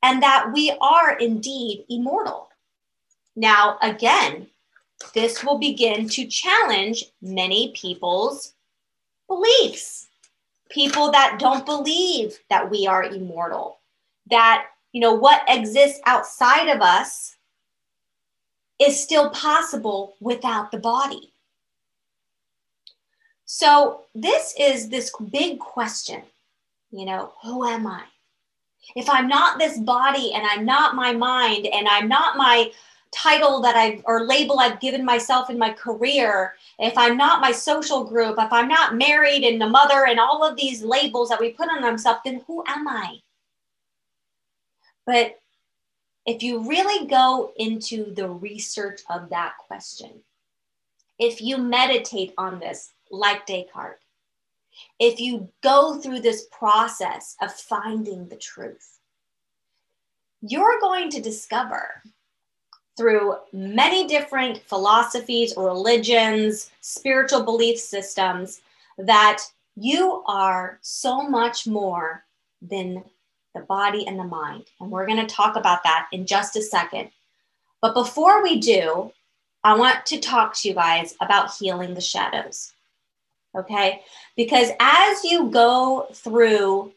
and 0.01 0.23
that 0.23 0.49
we 0.51 0.75
are 0.81 1.15
indeed 1.15 1.85
immortal. 1.89 2.49
Now, 3.35 3.77
again, 3.83 4.47
this 5.13 5.43
will 5.43 5.57
begin 5.57 6.07
to 6.09 6.25
challenge 6.25 7.05
many 7.21 7.71
people's 7.75 8.53
beliefs. 9.27 10.07
People 10.69 11.11
that 11.11 11.37
don't 11.39 11.65
believe 11.65 12.39
that 12.49 12.69
we 12.69 12.87
are 12.87 13.03
immortal, 13.03 13.79
that, 14.29 14.67
you 14.91 15.01
know, 15.01 15.13
what 15.13 15.43
exists 15.47 16.01
outside 16.05 16.67
of 16.67 16.81
us 16.81 17.35
is 18.79 19.01
still 19.01 19.29
possible 19.29 20.15
without 20.19 20.71
the 20.71 20.77
body. 20.77 21.31
So, 23.45 24.01
this 24.13 24.53
is 24.59 24.89
this 24.89 25.11
big 25.31 25.59
question, 25.59 26.21
you 26.91 27.05
know, 27.05 27.31
who 27.43 27.65
am 27.65 27.87
I? 27.87 28.03
If 28.95 29.09
I'm 29.09 29.27
not 29.27 29.57
this 29.57 29.77
body 29.77 30.33
and 30.33 30.45
I'm 30.45 30.65
not 30.65 30.95
my 30.95 31.13
mind 31.13 31.65
and 31.67 31.87
I'm 31.87 32.07
not 32.07 32.37
my 32.37 32.71
title 33.11 33.61
that 33.61 33.75
I've 33.75 34.01
or 34.05 34.25
label 34.25 34.59
I've 34.59 34.79
given 34.79 35.03
myself 35.03 35.49
in 35.49 35.57
my 35.57 35.71
career, 35.71 36.55
if 36.79 36.97
I'm 36.97 37.17
not 37.17 37.41
my 37.41 37.51
social 37.51 38.03
group, 38.03 38.35
if 38.39 38.51
I'm 38.51 38.67
not 38.67 38.95
married 38.95 39.43
and 39.43 39.61
a 39.61 39.69
mother 39.69 40.05
and 40.05 40.19
all 40.19 40.43
of 40.43 40.55
these 40.55 40.83
labels 40.83 41.29
that 41.29 41.39
we 41.39 41.51
put 41.51 41.69
on 41.69 41.83
ourselves, 41.83 42.19
then 42.25 42.43
who 42.47 42.63
am 42.67 42.87
I? 42.87 43.17
But 45.05 45.39
if 46.25 46.43
you 46.43 46.67
really 46.67 47.07
go 47.07 47.53
into 47.55 48.13
the 48.13 48.29
research 48.29 49.01
of 49.09 49.29
that 49.29 49.53
question, 49.57 50.11
if 51.17 51.41
you 51.41 51.57
meditate 51.57 52.33
on 52.37 52.59
this 52.59 52.93
like 53.09 53.45
Descartes, 53.45 54.01
if 54.99 55.19
you 55.19 55.49
go 55.63 55.99
through 55.99 56.19
this 56.19 56.47
process 56.51 57.35
of 57.41 57.51
finding 57.53 58.27
the 58.27 58.35
truth, 58.35 58.99
you're 60.41 60.79
going 60.79 61.09
to 61.09 61.21
discover 61.21 62.03
through 62.97 63.35
many 63.53 64.07
different 64.07 64.57
philosophies, 64.63 65.53
religions, 65.55 66.71
spiritual 66.81 67.43
belief 67.43 67.79
systems 67.79 68.61
that 68.97 69.43
you 69.75 70.23
are 70.25 70.79
so 70.81 71.21
much 71.21 71.67
more 71.67 72.25
than 72.61 73.03
the 73.53 73.61
body 73.61 74.05
and 74.07 74.19
the 74.19 74.23
mind. 74.23 74.65
And 74.81 74.89
we're 74.89 75.05
going 75.05 75.25
to 75.25 75.33
talk 75.33 75.55
about 75.55 75.83
that 75.83 76.07
in 76.11 76.25
just 76.25 76.55
a 76.55 76.61
second. 76.61 77.09
But 77.81 77.93
before 77.93 78.41
we 78.41 78.59
do, 78.59 79.11
I 79.63 79.75
want 79.75 80.05
to 80.07 80.19
talk 80.19 80.55
to 80.55 80.67
you 80.67 80.73
guys 80.73 81.15
about 81.21 81.53
healing 81.53 81.93
the 81.93 82.01
shadows. 82.01 82.73
Okay? 83.55 84.01
Because 84.35 84.69
as 84.79 85.23
you 85.23 85.49
go 85.49 86.07
through 86.13 86.93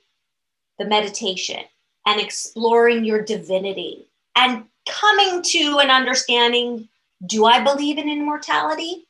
the 0.79 0.87
meditation 0.87 1.65
and 2.07 2.21
exploring 2.21 3.05
your 3.05 3.23
divinity 3.23 4.07
and 4.35 4.65
coming 4.91 5.43
to 5.43 5.79
an 5.79 5.91
understanding 5.91 6.89
do 7.27 7.45
I 7.45 7.63
believe 7.63 7.99
in 7.99 8.09
immortality? 8.09 9.07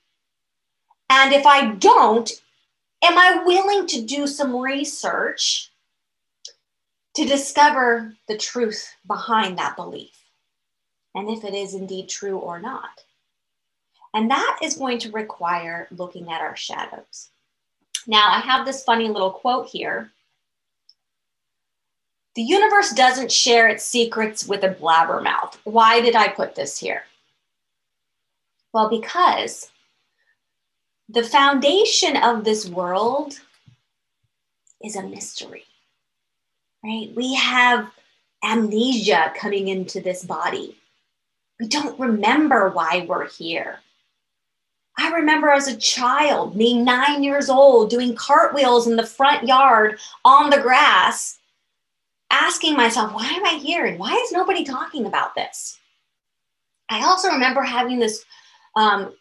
And 1.09 1.33
if 1.33 1.47
I 1.47 1.73
don't, 1.73 2.31
am 3.03 3.17
I 3.17 3.45
willing 3.45 3.87
to 3.89 4.03
do 4.03 4.27
some 4.27 4.57
research 4.57 5.71
to 7.15 7.25
discover 7.25 8.15
the 8.29 8.37
truth 8.37 8.95
behind 9.07 9.59
that 9.59 9.77
belief? 9.77 10.13
And 11.15 11.29
if 11.29 11.45
it 11.45 11.55
is 11.55 11.75
indeed 11.75 12.09
true 12.09 12.39
or 12.39 12.61
not. 12.61 13.05
And 14.15 14.31
that 14.31 14.59
is 14.63 14.77
going 14.77 14.99
to 15.01 15.13
require 15.13 15.89
looking 15.93 16.31
at 16.33 16.41
our 16.41 16.57
shadows. 16.57 17.31
Now, 18.07 18.29
I 18.29 18.41
have 18.41 18.67
this 18.67 18.83
funny 18.83 19.09
little 19.09 19.31
quote 19.31 19.67
here 19.67 20.11
the 22.41 22.47
universe 22.47 22.93
doesn't 22.93 23.31
share 23.31 23.69
its 23.69 23.85
secrets 23.85 24.47
with 24.47 24.65
a 24.65 24.71
blabbermouth. 24.71 25.59
Why 25.65 26.01
did 26.01 26.17
I 26.17 26.29
put 26.29 26.55
this 26.55 26.79
here? 26.79 27.03
Well, 28.73 28.89
because 28.89 29.71
the 31.11 31.23
foundation 31.23 32.17
of 32.17 32.43
this 32.45 32.67
world 32.67 33.39
is 34.83 34.97
a 34.97 35.03
mystery, 35.03 35.65
right? 36.83 37.13
We 37.15 37.35
have 37.35 37.91
amnesia 38.43 39.35
coming 39.37 39.69
into 39.69 40.01
this 40.01 40.25
body. 40.25 40.79
We 41.61 41.69
don't 41.69 42.01
remember 42.01 42.71
why 42.71 43.05
we're 43.07 43.29
here. 43.29 43.81
I 44.97 45.11
remember 45.11 45.51
as 45.51 45.69
a 45.69 45.77
child 45.77 46.57
being 46.57 46.85
nine 46.85 47.23
years 47.23 47.51
old 47.51 47.91
doing 47.91 48.17
cartwheels 48.17 48.87
in 48.87 48.97
the 48.97 49.07
front 49.07 49.47
yard 49.47 49.99
on 50.25 50.49
the 50.49 50.63
grass 50.63 51.37
asking 52.31 52.77
myself, 52.77 53.13
why 53.13 53.27
am 53.27 53.45
I 53.45 53.59
here? 53.61 53.87
And 53.87 53.99
why 53.99 54.13
is 54.13 54.33
nobody 54.33 54.65
talking 54.65 55.07
about 55.07 55.35
this? 55.35 55.79
I 56.89 57.05
also 57.05 57.29
remember 57.29 57.63
having 57.63 57.99
this 57.99 58.25
um, 58.77 59.13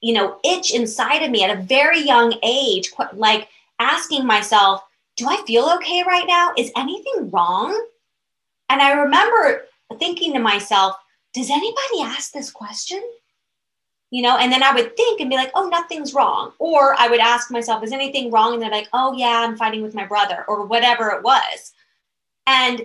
you 0.00 0.12
know, 0.12 0.38
itch 0.44 0.74
inside 0.74 1.22
of 1.22 1.30
me 1.30 1.42
at 1.42 1.56
a 1.56 1.62
very 1.62 2.00
young 2.00 2.38
age, 2.42 2.92
like 3.14 3.48
asking 3.78 4.26
myself, 4.26 4.82
do 5.16 5.26
I 5.28 5.42
feel 5.46 5.70
okay 5.76 6.02
right 6.06 6.26
now? 6.26 6.52
Is 6.58 6.72
anything 6.76 7.30
wrong? 7.30 7.86
And 8.68 8.82
I 8.82 8.92
remember 8.92 9.62
thinking 9.98 10.32
to 10.32 10.40
myself, 10.40 10.96
does 11.32 11.50
anybody 11.50 12.02
ask 12.02 12.32
this 12.32 12.50
question? 12.50 13.02
You 14.14 14.22
know? 14.22 14.36
And 14.38 14.52
then 14.52 14.62
i 14.62 14.72
would 14.72 14.96
think 14.96 15.20
and 15.20 15.30
be 15.30 15.36
like 15.36 15.52
oh 15.54 15.68
nothing's 15.68 16.14
wrong. 16.14 16.52
Or 16.58 16.94
i 16.98 17.08
would 17.08 17.20
ask 17.20 17.50
myself 17.50 17.82
is 17.82 17.92
anything 17.92 18.30
wrong? 18.30 18.54
And 18.54 18.62
they're 18.62 18.70
like 18.70 18.88
oh 18.92 19.14
yeah 19.14 19.44
i'm 19.46 19.56
fighting 19.56 19.82
with 19.82 19.94
my 19.94 20.06
brother 20.06 20.44
or 20.48 20.66
whatever 20.66 21.10
it 21.10 21.22
was. 21.22 21.72
And 22.46 22.82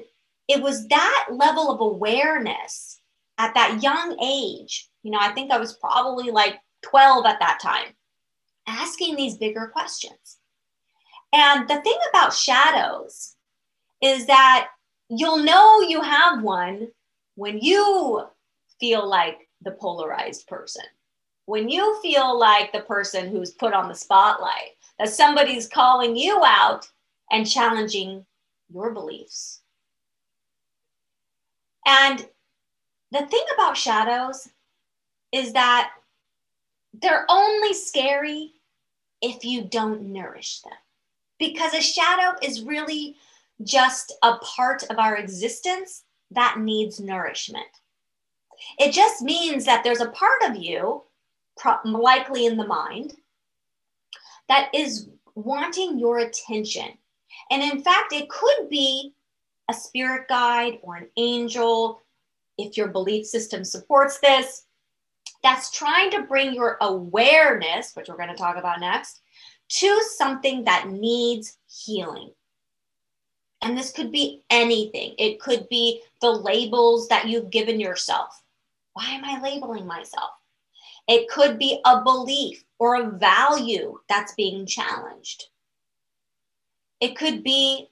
it 0.48 0.62
was 0.62 0.88
that 0.88 1.28
level 1.32 1.70
of 1.70 1.82
awareness 1.82 3.02
at 3.38 3.54
that 3.54 3.82
young 3.82 4.18
age 4.22 4.90
you 5.04 5.12
know 5.12 5.20
i 5.22 5.30
think 5.30 5.52
i 5.52 5.58
was 5.58 5.74
probably 5.74 6.32
like 6.32 6.60
12 6.82 7.26
at 7.26 7.40
that 7.40 7.60
time 7.62 7.94
asking 8.70 9.16
these 9.16 9.38
bigger 9.38 9.68
questions. 9.68 10.38
And 11.34 11.68
the 11.68 11.82
thing 11.82 11.98
about 12.10 12.34
shadows 12.34 13.36
is 14.02 14.26
that 14.28 14.70
you'll 15.10 15.44
know 15.44 15.82
you 15.82 16.02
have 16.02 16.42
one 16.42 16.90
when 17.36 17.60
you 17.60 18.24
feel 18.80 19.08
like 19.08 19.48
the 19.62 19.72
polarized 19.72 20.48
person 20.48 20.84
when 21.50 21.68
you 21.68 22.00
feel 22.00 22.38
like 22.38 22.72
the 22.72 22.82
person 22.82 23.28
who's 23.28 23.50
put 23.50 23.74
on 23.74 23.88
the 23.88 23.96
spotlight, 23.96 24.78
that 25.00 25.10
somebody's 25.10 25.68
calling 25.68 26.16
you 26.16 26.44
out 26.46 26.88
and 27.32 27.50
challenging 27.50 28.24
your 28.72 28.92
beliefs. 28.92 29.62
And 31.88 32.20
the 33.12 33.26
thing 33.26 33.44
about 33.56 33.76
shadows 33.76 34.48
is 35.32 35.52
that 35.54 35.90
they're 37.02 37.26
only 37.30 37.74
scary 37.74 38.52
if 39.20 39.44
you 39.44 39.64
don't 39.64 40.14
nourish 40.14 40.62
them. 40.62 40.74
Because 41.40 41.74
a 41.74 41.82
shadow 41.82 42.38
is 42.44 42.62
really 42.62 43.16
just 43.64 44.14
a 44.22 44.38
part 44.38 44.84
of 44.92 45.00
our 45.00 45.18
existence 45.18 46.04
that 46.30 46.60
needs 46.60 47.00
nourishment. 47.00 47.66
It 48.78 48.92
just 48.92 49.24
means 49.24 49.66
that 49.66 49.84
there's 49.84 50.02
a 50.02 50.12
part 50.12 50.44
of 50.44 50.56
you 50.56 51.06
likely 51.84 52.46
in 52.46 52.58
the 52.58 52.68
mind, 52.68 53.14
that 54.48 54.70
is 54.74 55.10
wanting 55.36 56.00
your 56.00 56.20
attention. 56.20 56.90
And 57.52 57.62
in 57.62 57.84
fact, 57.84 58.14
it 58.14 58.30
could 58.30 58.70
be 58.70 59.14
a 59.70 59.74
spirit 59.74 60.28
guide 60.28 60.80
or 60.82 60.96
an 60.96 61.08
angel, 61.18 62.02
if 62.58 62.76
your 62.76 62.88
belief 62.88 63.26
system 63.26 63.64
supports 63.64 64.20
this, 64.20 64.66
that's 65.44 65.72
trying 65.72 66.12
to 66.12 66.24
bring 66.24 66.54
your 66.54 66.78
awareness, 66.82 67.94
which 67.94 68.10
we're 68.10 68.18
going 68.18 68.30
to 68.30 68.36
talk 68.36 68.58
about 68.58 68.80
next, 68.80 69.22
to 69.70 70.02
something 70.18 70.66
that 70.66 70.90
needs 70.90 71.58
healing. 71.68 72.32
And 73.62 73.78
this 73.78 73.92
could 73.92 74.12
be 74.12 74.42
anything. 74.50 75.16
It 75.18 75.40
could 75.40 75.70
be 75.70 76.02
the 76.22 76.32
labels 76.32 77.08
that 77.10 77.28
you've 77.28 77.50
given 77.50 77.80
yourself. 77.80 78.42
Why 78.94 79.12
am 79.12 79.24
I 79.24 79.42
labeling 79.42 79.86
myself? 79.86 80.32
It 81.10 81.28
could 81.28 81.58
be 81.58 81.82
a 81.86 82.04
belief 82.04 82.64
or 82.78 82.96
a 82.96 83.10
value 83.10 84.00
that's 84.08 84.36
being 84.36 84.68
challenged. 84.68 85.46
It 87.02 87.18
could 87.18 87.44
be 87.44 87.90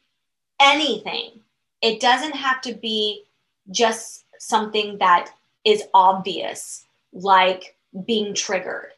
anything. 0.61 1.39
It 1.81 1.99
doesn't 1.99 2.35
have 2.35 2.61
to 2.61 2.75
be 2.75 3.23
just 3.71 4.25
something 4.37 4.99
that 4.99 5.31
is 5.65 5.83
obvious, 5.95 6.85
like 7.11 7.75
being 8.05 8.35
triggered. 8.35 8.91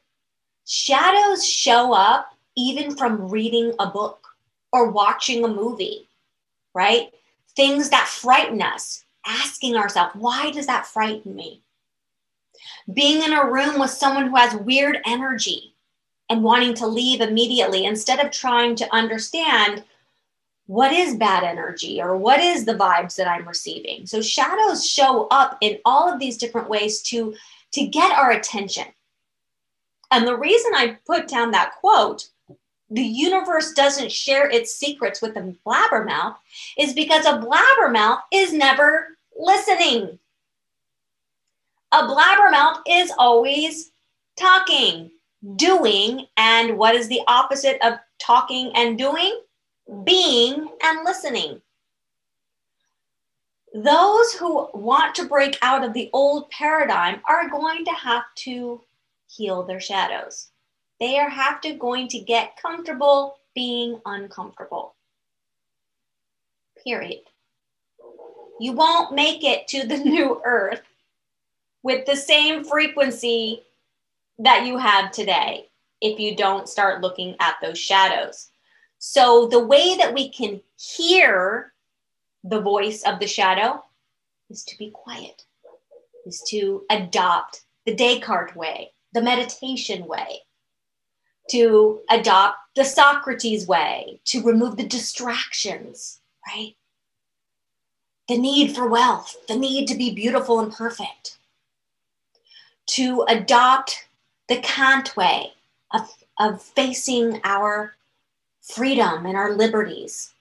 Shadows 0.68 1.48
show 1.48 1.94
up 1.94 2.36
even 2.58 2.98
from 2.98 3.30
reading 3.30 3.74
a 3.80 3.88
book 3.88 4.28
or 4.74 4.92
watching 4.92 5.46
a 5.46 5.48
movie, 5.48 6.10
right? 6.74 7.10
Things 7.56 7.90
that 7.92 8.10
frighten 8.10 8.62
us, 8.62 9.06
asking 9.26 9.78
ourselves, 9.78 10.14
why 10.16 10.52
does 10.52 10.68
that 10.68 10.88
frighten 10.88 11.38
me? 11.38 11.62
Being 12.92 13.24
in 13.24 13.34
a 13.34 13.50
room 13.50 13.80
with 13.80 13.92
someone 13.92 14.28
who 14.28 14.36
has 14.36 14.56
weird 14.56 15.00
energy 15.06 15.76
and 16.30 16.44
wanting 16.44 16.74
to 16.76 16.88
leave 16.88 17.22
immediately 17.22 17.86
instead 17.86 18.20
of 18.24 18.32
trying 18.32 18.76
to 18.78 18.94
understand 18.94 19.84
what 20.68 20.94
is 20.94 21.16
bad 21.16 21.44
energy 21.44 22.00
or 22.00 22.16
what 22.16 22.40
is 22.40 22.64
the 22.64 22.76
vibes 22.76 23.16
that 23.16 23.28
I'm 23.28 23.48
receiving. 23.48 24.06
So 24.06 24.22
shadows 24.22 24.88
show 24.88 25.28
up 25.32 25.58
in 25.62 25.80
all 25.84 26.08
of 26.12 26.20
these 26.20 26.38
different 26.38 26.70
ways 26.70 27.02
to 27.04 27.34
to 27.72 27.88
get 27.88 28.12
our 28.12 28.32
attention. 28.32 28.86
And 30.12 30.28
the 30.28 30.38
reason 30.38 30.72
I 30.76 30.98
put 31.06 31.28
down 31.28 31.52
that 31.52 31.74
quote, 31.80 32.30
the 32.90 33.04
universe 33.04 33.74
doesn't 33.74 34.12
share 34.12 34.50
its 34.50 34.76
secrets 34.76 35.22
with 35.22 35.36
a 35.38 35.56
blabbermouth, 35.66 36.36
is 36.78 36.94
because 36.94 37.26
a 37.26 37.40
blabbermouth 37.40 38.22
is 38.32 38.54
never 38.54 39.18
listening. 39.40 40.20
A 41.92 42.04
blabbermouth 42.04 42.82
is 42.88 43.12
always 43.18 43.92
talking, 44.38 45.10
doing, 45.56 46.28
and 46.38 46.78
what 46.78 46.94
is 46.94 47.08
the 47.08 47.22
opposite 47.28 47.84
of 47.84 48.00
talking 48.20 48.72
and 48.76 48.98
doing? 48.98 49.42
Being 50.04 50.70
and 50.84 51.04
listening. 51.04 51.62
Those 53.74 54.34
who 54.34 54.68
want 54.74 55.16
to 55.16 55.28
break 55.28 55.58
out 55.64 55.84
of 55.84 55.94
the 55.94 56.12
old 56.14 56.50
paradigm 56.52 57.22
are 57.28 57.50
going 57.50 57.86
to 57.86 57.92
have 57.92 58.24
to 58.38 58.82
heal 59.28 59.64
their 59.64 59.80
shadows. 59.80 60.50
They 61.00 61.18
are 61.18 61.30
have 61.30 61.60
to 61.62 61.74
going 61.74 62.08
to 62.10 62.20
get 62.20 62.60
comfortable 62.62 63.38
being 63.56 64.00
uncomfortable. 64.06 64.96
Period. 66.84 67.22
You 68.60 68.74
won't 68.74 69.14
make 69.14 69.44
it 69.44 69.68
to 69.70 69.88
the 69.88 69.98
new 69.98 70.42
earth 70.44 70.82
with 71.84 72.06
the 72.06 72.16
same 72.16 72.64
frequency 72.64 73.64
that 74.40 74.66
you 74.66 74.78
have 74.78 75.12
today 75.12 75.70
if 76.02 76.20
you 76.20 76.36
don't 76.36 76.70
start 76.70 77.02
looking 77.02 77.36
at 77.40 77.56
those 77.62 77.78
shadows. 77.78 78.50
So, 79.00 79.48
the 79.48 79.66
way 79.66 79.96
that 79.98 80.14
we 80.14 80.30
can 80.30 80.62
hear 80.78 81.74
the 82.44 82.60
voice 82.60 83.04
of 83.04 83.20
the 83.20 83.28
shadow 83.28 83.84
is 84.50 84.64
to 84.66 84.78
be 84.78 84.90
quiet, 84.90 85.46
is 86.26 86.42
to 86.50 86.84
adopt 86.90 87.62
the 87.86 87.96
Descartes 87.96 88.56
way, 88.56 88.92
the 89.14 89.22
meditation 89.22 90.06
way, 90.06 90.40
to 91.50 92.02
adopt 92.10 92.58
the 92.76 92.84
Socrates 92.84 93.68
way, 93.68 94.22
to 94.26 94.44
remove 94.44 94.78
the 94.78 94.88
distractions, 94.88 96.20
right? 96.48 96.76
The 98.28 98.38
need 98.38 98.76
for 98.76 98.88
wealth, 98.88 99.36
the 99.48 99.56
need 99.56 99.88
to 99.88 99.96
be 99.96 100.14
beautiful 100.14 100.60
and 100.60 100.72
perfect, 100.72 101.39
to 102.90 103.24
adopt 103.28 104.08
the 104.48 104.58
Kant 104.58 105.16
way 105.16 105.54
of, 105.94 106.10
of 106.40 106.62
facing 106.62 107.40
our 107.44 107.96
freedom 108.62 109.26
and 109.26 109.38
our 109.38 109.54
liberties, 109.54 110.34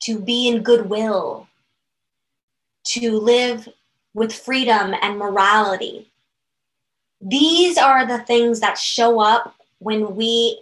to 0.00 0.18
be 0.18 0.48
in 0.48 0.62
goodwill, 0.62 1.48
to 2.84 3.18
live 3.18 3.68
with 4.14 4.32
freedom 4.32 4.94
and 5.00 5.18
morality. 5.18 6.10
These 7.20 7.78
are 7.78 8.06
the 8.06 8.18
things 8.18 8.60
that 8.60 8.78
show 8.78 9.20
up 9.20 9.54
when 9.78 10.16
we 10.16 10.60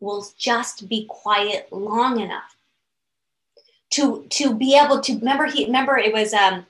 will 0.00 0.26
just 0.36 0.88
be 0.88 1.06
quiet 1.08 1.68
long 1.70 2.20
enough 2.20 2.56
to 3.90 4.26
to 4.30 4.54
be 4.54 4.76
able 4.76 5.00
to 5.00 5.14
remember 5.14 5.46
he 5.46 5.66
remember 5.66 5.96
it 5.96 6.12
was 6.12 6.32
um 6.32 6.66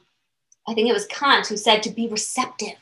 i 0.68 0.74
think 0.74 0.88
it 0.88 0.92
was 0.92 1.06
kant 1.06 1.46
who 1.46 1.56
said 1.56 1.82
to 1.82 1.90
be 1.90 2.08
receptive 2.08 2.76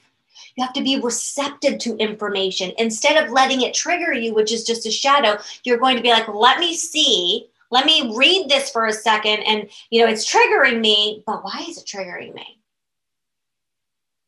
you 0.61 0.67
have 0.67 0.75
to 0.75 0.83
be 0.83 1.01
receptive 1.01 1.79
to 1.79 1.97
information. 1.97 2.73
Instead 2.77 3.23
of 3.23 3.33
letting 3.33 3.63
it 3.63 3.73
trigger 3.73 4.13
you 4.13 4.35
which 4.35 4.53
is 4.53 4.65
just 4.65 4.87
a 4.87 4.91
shadow 4.91 5.39
you're 5.65 5.79
going 5.79 5.97
to 5.97 6.03
be 6.03 6.11
like 6.11 6.29
let 6.29 6.59
me 6.59 6.75
see. 6.75 7.49
Let 7.71 7.87
me 7.87 8.15
read 8.17 8.49
this 8.49 8.69
for 8.71 8.87
a 8.87 8.93
second. 8.93 9.41
And 9.41 9.71
you 9.91 10.05
know 10.05 10.13
it's 10.13 10.31
triggering 10.31 10.81
me 10.81 11.23
but 11.27 11.43
why 11.43 11.65
is 11.67 11.79
it 11.79 11.87
triggering 11.87 12.35
me? 12.35 12.59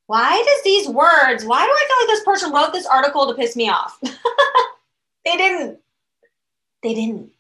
Why 0.07 0.31
does 0.31 0.65
these 0.65 0.89
words 0.89 1.45
why 1.45 1.65
do 1.67 1.71
i 1.71 1.87
feel 1.87 1.97
like 2.01 2.17
this 2.17 2.25
person 2.25 2.53
wrote 2.53 2.73
this 2.73 2.87
article 2.87 3.27
to 3.27 3.35
piss 3.35 3.55
me 3.55 3.69
off? 3.69 4.01
They 5.25 5.37
didn't. 5.37 5.79
They 6.83 6.95
didn't. 6.95 7.31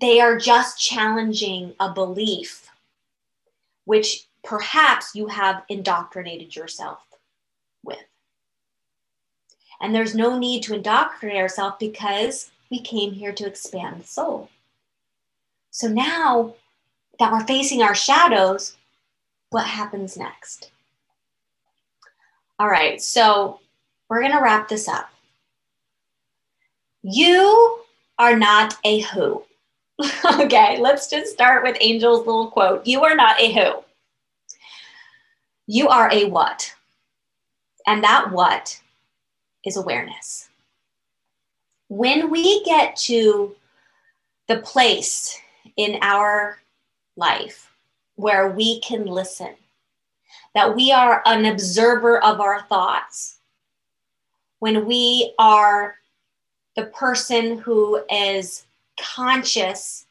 They 0.00 0.20
are 0.20 0.38
just 0.38 0.78
challenging 0.78 1.74
a 1.80 1.92
belief 1.92 2.70
which 3.86 4.28
perhaps 4.44 5.14
you 5.14 5.26
have 5.26 5.64
indoctrinated 5.68 6.54
yourself 6.54 7.00
with 7.82 7.98
and 9.80 9.94
there's 9.94 10.14
no 10.14 10.38
need 10.38 10.62
to 10.62 10.74
indoctrinate 10.74 11.36
ourselves 11.36 11.76
because 11.78 12.50
we 12.70 12.80
came 12.80 13.12
here 13.12 13.32
to 13.32 13.46
expand 13.46 14.00
the 14.00 14.06
soul. 14.06 14.48
So 15.70 15.88
now 15.88 16.54
that 17.18 17.30
we're 17.30 17.44
facing 17.44 17.82
our 17.82 17.94
shadows, 17.94 18.76
what 19.50 19.66
happens 19.66 20.16
next? 20.16 20.70
All 22.58 22.68
right, 22.68 23.00
so 23.02 23.60
we're 24.08 24.20
going 24.20 24.32
to 24.32 24.40
wrap 24.40 24.68
this 24.68 24.88
up. 24.88 25.10
You 27.02 27.80
are 28.18 28.36
not 28.36 28.78
a 28.84 29.00
who. 29.00 29.44
okay, 30.40 30.78
let's 30.80 31.10
just 31.10 31.32
start 31.32 31.62
with 31.62 31.76
Angel's 31.80 32.26
little 32.26 32.48
quote. 32.50 32.86
You 32.86 33.04
are 33.04 33.14
not 33.14 33.38
a 33.38 33.52
who. 33.52 33.83
You 35.66 35.88
are 35.88 36.10
a 36.12 36.24
what. 36.26 36.74
And 37.86 38.02
that 38.02 38.30
what 38.30 38.80
is 39.64 39.76
awareness 39.76 40.48
when 41.88 42.30
we 42.30 42.64
get 42.64 42.96
to 42.96 43.54
the 44.48 44.58
place 44.58 45.38
in 45.76 45.98
our 46.02 46.58
life 47.16 47.70
where 48.16 48.50
we 48.50 48.80
can 48.80 49.06
listen, 49.06 49.54
that 50.54 50.74
we 50.74 50.92
are 50.92 51.22
an 51.26 51.44
observer 51.44 52.22
of 52.22 52.40
our 52.40 52.62
thoughts, 52.62 53.36
when 54.58 54.86
we 54.86 55.34
are 55.38 55.96
the 56.76 56.86
person 56.86 57.58
who 57.58 58.02
is 58.10 58.66
conscious 58.98 60.06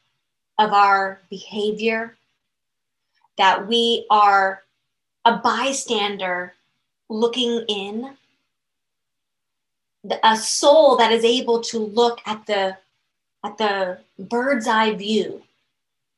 of 0.58 0.72
our 0.72 1.20
behavior, 1.28 2.16
that 3.36 3.66
we 3.66 4.06
are 4.10 4.62
a 5.24 5.36
bystander 5.36 6.54
looking 7.08 7.64
in 7.68 8.16
a 10.22 10.36
soul 10.36 10.96
that 10.96 11.12
is 11.12 11.24
able 11.24 11.60
to 11.62 11.78
look 11.78 12.20
at 12.26 12.46
the 12.46 12.76
at 13.42 13.58
the 13.58 13.98
bird's 14.18 14.66
eye 14.66 14.94
view. 14.94 15.42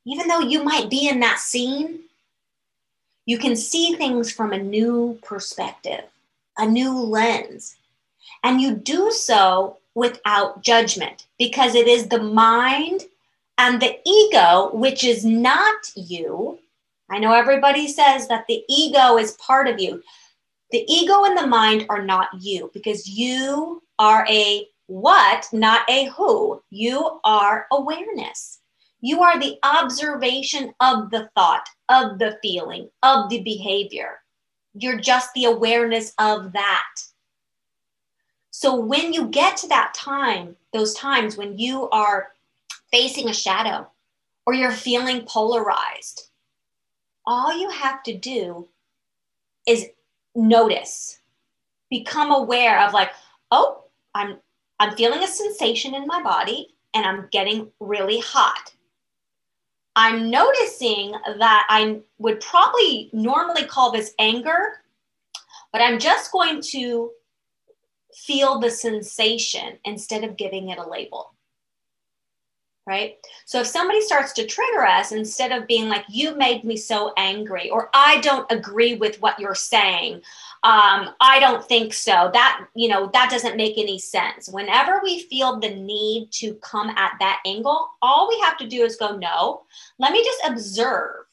Even 0.05 0.29
though 0.29 0.41
you 0.41 0.63
might 0.63 0.89
be 0.89 1.09
in 1.09 1.21
that 1.21 1.39
scene 1.39 2.01
you 3.27 3.39
can 3.39 3.57
see 3.57 3.95
things 3.95 4.31
from 4.31 4.53
a 4.53 4.59
new 4.59 5.19
perspective 5.23 6.05
a 6.59 6.67
new 6.67 6.93
lens. 6.93 7.77
And 8.43 8.63
you 8.63 8.75
do 8.75 9.11
so 9.11 9.77
without 9.95 10.63
judgment 10.63 11.27
because 11.39 11.75
it 11.75 11.87
is 11.87 12.09
the 12.09 12.23
mind 12.23 13.03
and 13.59 13.81
the 13.81 13.99
ego 14.07 14.71
which 14.73 15.05
is 15.05 15.25
not 15.25 15.93
you 15.95 16.59
i 17.11 17.19
know 17.19 17.33
everybody 17.33 17.89
says 17.89 18.29
that 18.29 18.47
the 18.49 18.63
ego 18.69 19.17
is 19.17 19.33
part 19.33 19.69
of 19.69 19.81
you 19.81 20.03
the 20.71 20.85
ego 20.89 21.25
and 21.25 21.39
the 21.39 21.47
mind 21.47 21.87
are 21.89 22.03
not 22.03 22.29
you 22.41 22.71
because 22.75 23.09
you 23.09 23.83
are 23.99 24.27
a 24.29 24.67
what, 24.87 25.49
not 25.53 25.89
a 25.89 26.07
who. 26.07 26.63
You 26.71 27.21
are 27.25 27.67
awareness. 27.73 28.61
You 29.01 29.23
are 29.23 29.39
the 29.39 29.59
observation 29.63 30.73
of 30.81 31.11
the 31.11 31.29
thought, 31.35 31.69
of 31.89 32.19
the 32.19 32.39
feeling, 32.43 32.89
of 33.03 33.29
the 33.29 33.43
behavior. 33.43 34.21
You're 34.75 35.01
just 35.01 35.33
the 35.35 35.45
awareness 35.45 36.13
of 36.19 36.53
that. 36.53 36.95
So 38.51 38.75
when 38.75 39.13
you 39.13 39.29
get 39.29 39.57
to 39.59 39.69
that 39.69 39.95
time, 39.95 40.57
those 40.73 40.95
times 40.95 41.37
when 41.37 41.59
you 41.59 41.89
are 41.91 42.29
facing 42.91 43.29
a 43.29 43.35
shadow 43.35 43.91
or 44.47 44.55
you're 44.55 44.73
feeling 44.73 45.23
polarized, 45.27 46.31
all 47.27 47.57
you 47.57 47.69
have 47.71 48.03
to 48.05 48.17
do 48.17 48.69
is 49.67 49.87
notice, 50.35 51.21
become 51.91 52.31
aware 52.31 52.81
of 52.81 52.93
like, 52.93 53.11
oh, 53.51 53.85
I'm 54.15 54.39
I'm 54.79 54.95
feeling 54.97 55.23
a 55.23 55.27
sensation 55.27 55.95
in 55.95 56.07
my 56.07 56.23
body 56.23 56.75
and 56.95 57.07
I'm 57.07 57.29
getting 57.33 57.71
really 57.81 58.21
hot. 58.21 58.73
I'm 59.97 60.31
noticing 60.31 61.13
that 61.39 61.67
I 61.71 62.01
would 62.19 62.41
probably 62.41 63.09
normally 63.15 63.65
call 63.65 63.91
this 63.91 64.13
anger, 64.19 64.83
but 65.73 65.81
I'm 65.81 65.99
just 65.99 66.31
going 66.31 66.61
to 66.73 67.11
feel 68.13 68.61
the 68.61 68.71
sensation 68.71 69.79
instead 69.87 70.25
of 70.25 70.37
giving 70.37 70.69
it 70.69 70.79
a 70.79 70.87
label. 70.87 71.33
Right? 72.87 73.17
So 73.47 73.63
if 73.63 73.67
somebody 73.67 74.01
starts 74.01 74.33
to 74.35 74.47
trigger 74.47 74.85
us, 74.87 75.11
instead 75.11 75.51
of 75.51 75.67
being 75.67 75.89
like, 75.89 76.05
you 76.09 76.37
made 76.37 76.63
me 76.63 76.77
so 76.77 77.13
angry, 77.17 77.69
or 77.69 77.91
I 77.93 78.21
don't 78.21 78.47
agree 78.53 78.95
with 78.95 79.21
what 79.21 79.41
you're 79.41 79.57
saying, 79.57 80.23
um, 80.63 81.11
I 81.21 81.39
don't 81.41 81.67
think 81.67 81.93
so. 81.93 82.31
That, 82.33 82.65
you 82.77 82.89
know, 82.89 83.11
that 83.13 83.29
doesn't 83.29 83.57
make 83.57 83.77
any 83.77 83.99
sense. 83.99 84.49
Whenever 84.49 85.01
we 85.03 85.25
feel 85.25 85.59
the 85.59 85.75
need 85.75 86.31
to 86.35 86.55
come 86.63 86.91
at 86.91 87.15
that 87.19 87.41
angle, 87.45 87.89
all 88.03 88.29
we 88.29 88.39
have 88.41 88.57
to 88.59 88.69
do 88.69 88.85
is 88.85 88.95
go, 88.95 89.17
no, 89.17 89.63
let 89.99 90.13
me 90.13 90.23
just 90.25 90.43
observe 90.47 91.25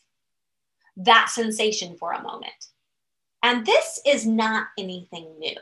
that 0.97 1.29
sensation 1.29 1.97
for 1.97 2.13
a 2.13 2.23
moment. 2.23 2.51
And 3.43 3.63
this 3.63 3.99
is 4.07 4.25
not 4.25 4.67
anything 4.77 5.35
new. 5.37 5.55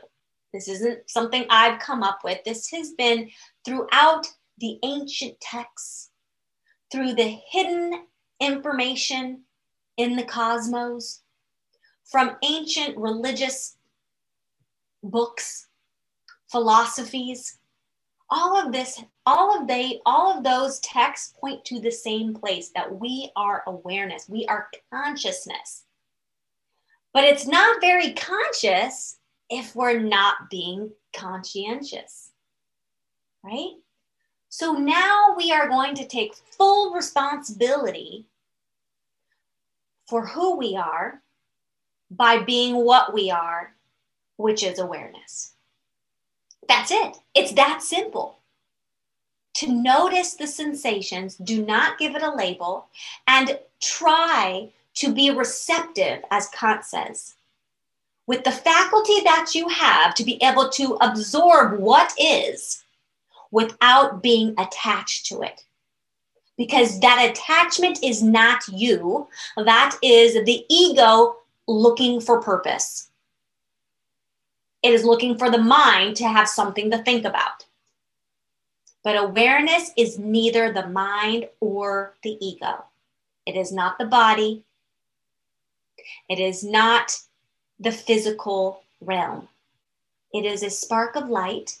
This 0.52 0.68
isn't 0.68 1.10
something 1.10 1.44
I've 1.50 1.80
come 1.80 2.02
up 2.02 2.20
with. 2.24 2.44
This 2.44 2.70
has 2.70 2.92
been 2.92 3.28
throughout 3.64 4.26
the 4.62 4.78
ancient 4.84 5.38
texts, 5.40 6.10
through 6.92 7.14
the 7.14 7.36
hidden 7.50 8.06
information 8.38 9.42
in 9.96 10.14
the 10.14 10.22
cosmos, 10.22 11.22
from 12.04 12.36
ancient 12.44 12.96
religious 12.96 13.76
books, 15.02 15.66
philosophies. 16.48 17.58
All 18.30 18.56
of 18.56 18.72
this, 18.72 19.02
all 19.26 19.60
of 19.60 19.66
they, 19.66 20.00
all 20.06 20.38
of 20.38 20.44
those 20.44 20.78
texts 20.78 21.34
point 21.40 21.64
to 21.64 21.80
the 21.80 21.90
same 21.90 22.32
place 22.32 22.70
that 22.76 23.00
we 23.00 23.32
are 23.34 23.64
awareness, 23.66 24.28
we 24.28 24.46
are 24.46 24.68
consciousness. 24.92 25.86
But 27.12 27.24
it's 27.24 27.48
not 27.48 27.80
very 27.80 28.12
conscious 28.12 29.18
if 29.50 29.74
we're 29.74 29.98
not 29.98 30.50
being 30.50 30.92
conscientious, 31.12 32.30
right? 33.42 33.72
So 34.54 34.74
now 34.74 35.34
we 35.34 35.50
are 35.50 35.66
going 35.66 35.94
to 35.94 36.06
take 36.06 36.34
full 36.34 36.92
responsibility 36.92 38.26
for 40.06 40.26
who 40.26 40.58
we 40.58 40.76
are 40.76 41.22
by 42.10 42.42
being 42.42 42.84
what 42.84 43.14
we 43.14 43.30
are, 43.30 43.72
which 44.36 44.62
is 44.62 44.78
awareness. 44.78 45.54
That's 46.68 46.90
it. 46.90 47.16
It's 47.34 47.52
that 47.52 47.82
simple. 47.82 48.40
To 49.54 49.72
notice 49.72 50.34
the 50.34 50.46
sensations, 50.46 51.36
do 51.36 51.64
not 51.64 51.98
give 51.98 52.14
it 52.14 52.22
a 52.22 52.34
label, 52.34 52.88
and 53.26 53.58
try 53.80 54.68
to 54.96 55.14
be 55.14 55.30
receptive, 55.30 56.24
as 56.30 56.48
Kant 56.48 56.84
says 56.84 57.36
with 58.26 58.44
the 58.44 58.52
faculty 58.52 59.20
that 59.24 59.54
you 59.54 59.68
have 59.68 60.14
to 60.14 60.24
be 60.24 60.40
able 60.42 60.68
to 60.68 60.96
absorb 61.00 61.80
what 61.80 62.14
is 62.20 62.81
without 63.52 64.22
being 64.22 64.54
attached 64.58 65.26
to 65.26 65.42
it. 65.42 65.62
Because 66.58 66.98
that 67.00 67.30
attachment 67.30 68.02
is 68.02 68.22
not 68.22 68.62
you, 68.68 69.28
that 69.56 69.96
is 70.02 70.34
the 70.44 70.64
ego 70.68 71.36
looking 71.68 72.20
for 72.20 72.40
purpose. 72.42 73.10
It 74.82 74.92
is 74.92 75.04
looking 75.04 75.38
for 75.38 75.48
the 75.48 75.58
mind 75.58 76.16
to 76.16 76.26
have 76.26 76.48
something 76.48 76.90
to 76.90 76.98
think 76.98 77.24
about. 77.24 77.66
But 79.04 79.16
awareness 79.16 79.90
is 79.96 80.18
neither 80.18 80.72
the 80.72 80.88
mind 80.88 81.48
or 81.60 82.14
the 82.22 82.36
ego. 82.44 82.84
It 83.46 83.56
is 83.56 83.72
not 83.72 83.98
the 83.98 84.06
body. 84.06 84.64
It 86.28 86.38
is 86.38 86.64
not 86.64 87.16
the 87.78 87.92
physical 87.92 88.82
realm. 89.00 89.48
It 90.32 90.44
is 90.44 90.62
a 90.62 90.70
spark 90.70 91.16
of 91.16 91.28
light, 91.28 91.78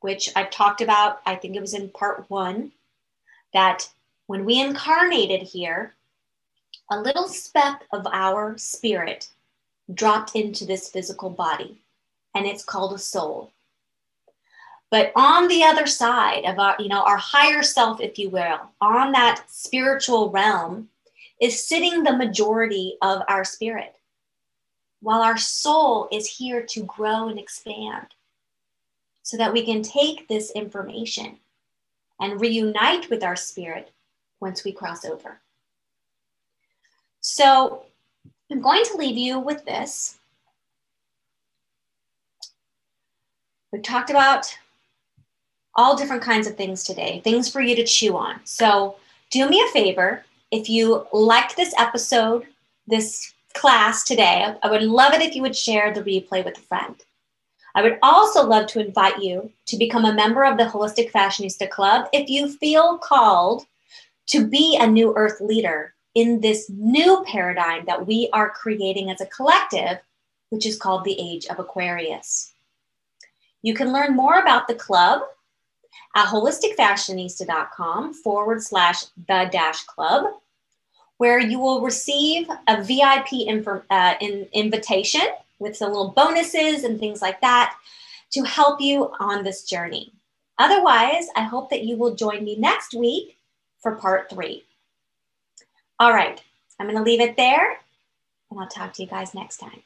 which 0.00 0.30
I've 0.36 0.50
talked 0.50 0.80
about, 0.80 1.20
I 1.26 1.34
think 1.34 1.56
it 1.56 1.60
was 1.60 1.74
in 1.74 1.88
part 1.90 2.24
one, 2.28 2.72
that 3.52 3.88
when 4.26 4.44
we 4.44 4.60
incarnated 4.60 5.42
here, 5.42 5.94
a 6.90 7.00
little 7.00 7.28
speck 7.28 7.84
of 7.92 8.06
our 8.12 8.56
spirit 8.56 9.28
dropped 9.92 10.36
into 10.36 10.64
this 10.64 10.90
physical 10.90 11.30
body, 11.30 11.78
and 12.34 12.46
it's 12.46 12.64
called 12.64 12.92
a 12.92 12.98
soul. 12.98 13.52
But 14.90 15.12
on 15.14 15.48
the 15.48 15.64
other 15.64 15.86
side 15.86 16.44
of 16.44 16.58
our, 16.58 16.76
you 16.78 16.88
know, 16.88 17.02
our 17.02 17.18
higher 17.18 17.62
self, 17.62 18.00
if 18.00 18.18
you 18.18 18.30
will, 18.30 18.60
on 18.80 19.12
that 19.12 19.44
spiritual 19.48 20.30
realm, 20.30 20.88
is 21.40 21.62
sitting 21.62 22.02
the 22.02 22.16
majority 22.16 22.96
of 23.02 23.22
our 23.28 23.44
spirit 23.44 23.96
while 25.00 25.22
our 25.22 25.36
soul 25.36 26.08
is 26.10 26.26
here 26.26 26.62
to 26.62 26.82
grow 26.84 27.28
and 27.28 27.38
expand 27.38 28.06
so 29.28 29.36
that 29.36 29.52
we 29.52 29.62
can 29.62 29.82
take 29.82 30.26
this 30.26 30.50
information 30.52 31.36
and 32.18 32.40
reunite 32.40 33.10
with 33.10 33.22
our 33.22 33.36
spirit 33.36 33.90
once 34.40 34.64
we 34.64 34.72
cross 34.72 35.04
over. 35.04 35.38
So 37.20 37.82
I'm 38.50 38.62
going 38.62 38.82
to 38.84 38.96
leave 38.96 39.18
you 39.18 39.38
with 39.38 39.66
this. 39.66 40.16
We've 43.70 43.82
talked 43.82 44.08
about 44.08 44.56
all 45.74 45.94
different 45.94 46.22
kinds 46.22 46.46
of 46.46 46.56
things 46.56 46.82
today, 46.82 47.20
things 47.22 47.50
for 47.50 47.60
you 47.60 47.76
to 47.76 47.84
chew 47.84 48.16
on. 48.16 48.40
So 48.44 48.96
do 49.30 49.46
me 49.46 49.60
a 49.60 49.70
favor 49.74 50.24
if 50.50 50.70
you 50.70 51.06
liked 51.12 51.54
this 51.54 51.74
episode, 51.76 52.46
this 52.86 53.34
class 53.52 54.04
today, 54.04 54.54
I 54.62 54.70
would 54.70 54.84
love 54.84 55.12
it 55.12 55.20
if 55.20 55.36
you 55.36 55.42
would 55.42 55.54
share 55.54 55.92
the 55.92 56.02
replay 56.02 56.42
with 56.42 56.56
a 56.56 56.62
friend. 56.62 56.96
I 57.74 57.82
would 57.82 57.98
also 58.02 58.46
love 58.46 58.66
to 58.68 58.84
invite 58.84 59.22
you 59.22 59.52
to 59.66 59.76
become 59.76 60.04
a 60.04 60.14
member 60.14 60.44
of 60.44 60.56
the 60.56 60.64
Holistic 60.64 61.10
Fashionista 61.10 61.68
Club 61.68 62.08
if 62.12 62.28
you 62.28 62.50
feel 62.50 62.98
called 62.98 63.66
to 64.28 64.46
be 64.46 64.76
a 64.76 64.86
new 64.86 65.14
earth 65.16 65.40
leader 65.40 65.94
in 66.14 66.40
this 66.40 66.68
new 66.70 67.24
paradigm 67.26 67.84
that 67.86 68.06
we 68.06 68.28
are 68.32 68.50
creating 68.50 69.10
as 69.10 69.20
a 69.20 69.26
collective, 69.26 69.98
which 70.50 70.66
is 70.66 70.76
called 70.76 71.04
the 71.04 71.18
Age 71.20 71.46
of 71.46 71.58
Aquarius. 71.58 72.52
You 73.62 73.74
can 73.74 73.92
learn 73.92 74.16
more 74.16 74.38
about 74.38 74.68
the 74.68 74.74
club 74.74 75.22
at 76.16 76.26
holisticfashionista.com 76.26 78.14
forward 78.14 78.62
slash 78.62 79.04
the 79.26 79.48
dash 79.52 79.84
club 79.84 80.34
where 81.18 81.40
you 81.40 81.58
will 81.58 81.82
receive 81.82 82.48
a 82.68 82.82
VIP 82.82 83.32
inf- 83.46 83.84
uh, 83.90 84.14
in, 84.20 84.48
invitation 84.52 85.26
with 85.58 85.76
some 85.76 85.90
little 85.90 86.10
bonuses 86.10 86.84
and 86.84 86.98
things 86.98 87.22
like 87.22 87.40
that 87.40 87.76
to 88.30 88.42
help 88.42 88.80
you 88.80 89.10
on 89.20 89.42
this 89.42 89.64
journey. 89.64 90.12
Otherwise, 90.58 91.26
I 91.36 91.42
hope 91.42 91.70
that 91.70 91.84
you 91.84 91.96
will 91.96 92.14
join 92.14 92.44
me 92.44 92.56
next 92.56 92.94
week 92.94 93.36
for 93.80 93.94
part 93.96 94.28
three. 94.28 94.64
All 96.00 96.12
right, 96.12 96.40
I'm 96.78 96.86
going 96.86 96.98
to 96.98 97.02
leave 97.02 97.20
it 97.20 97.36
there 97.36 97.78
and 98.50 98.60
I'll 98.60 98.68
talk 98.68 98.92
to 98.94 99.02
you 99.02 99.08
guys 99.08 99.34
next 99.34 99.58
time. 99.58 99.82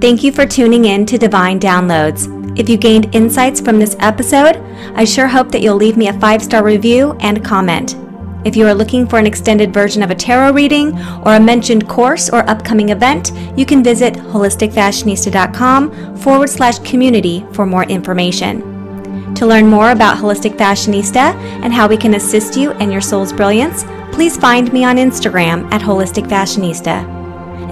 Thank 0.00 0.22
you 0.22 0.32
for 0.32 0.46
tuning 0.46 0.86
in 0.86 1.04
to 1.06 1.18
Divine 1.18 1.60
Downloads. 1.60 2.58
If 2.58 2.68
you 2.68 2.76
gained 2.76 3.14
insights 3.14 3.60
from 3.60 3.78
this 3.78 3.96
episode, 4.00 4.56
I 4.94 5.04
sure 5.04 5.28
hope 5.28 5.50
that 5.52 5.60
you'll 5.60 5.76
leave 5.76 5.96
me 5.96 6.08
a 6.08 6.18
five 6.18 6.42
star 6.42 6.64
review 6.64 7.16
and 7.20 7.44
comment. 7.44 7.96
If 8.44 8.56
you 8.56 8.66
are 8.66 8.74
looking 8.74 9.06
for 9.06 9.18
an 9.18 9.26
extended 9.26 9.72
version 9.72 10.02
of 10.02 10.10
a 10.10 10.14
tarot 10.14 10.52
reading 10.52 10.98
or 11.26 11.34
a 11.34 11.40
mentioned 11.40 11.88
course 11.88 12.30
or 12.30 12.48
upcoming 12.48 12.88
event, 12.88 13.32
you 13.56 13.66
can 13.66 13.84
visit 13.84 14.14
holisticfashionista.com 14.14 16.16
forward 16.16 16.48
slash 16.48 16.78
community 16.80 17.44
for 17.52 17.66
more 17.66 17.84
information. 17.84 19.34
To 19.34 19.46
learn 19.46 19.66
more 19.66 19.90
about 19.90 20.18
Holistic 20.18 20.56
Fashionista 20.56 21.34
and 21.62 21.72
how 21.72 21.88
we 21.88 21.96
can 21.96 22.14
assist 22.14 22.56
you 22.56 22.72
and 22.72 22.90
your 22.90 23.00
soul's 23.00 23.32
brilliance, 23.32 23.84
please 24.12 24.36
find 24.36 24.72
me 24.72 24.84
on 24.84 24.96
Instagram 24.96 25.70
at 25.72 25.80
Holistic 25.80 26.28
Fashionista. 26.28 27.08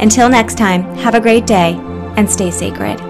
Until 0.00 0.28
next 0.28 0.56
time, 0.56 0.82
have 0.96 1.14
a 1.14 1.20
great 1.20 1.46
day 1.46 1.74
and 2.16 2.30
stay 2.30 2.50
sacred. 2.50 3.00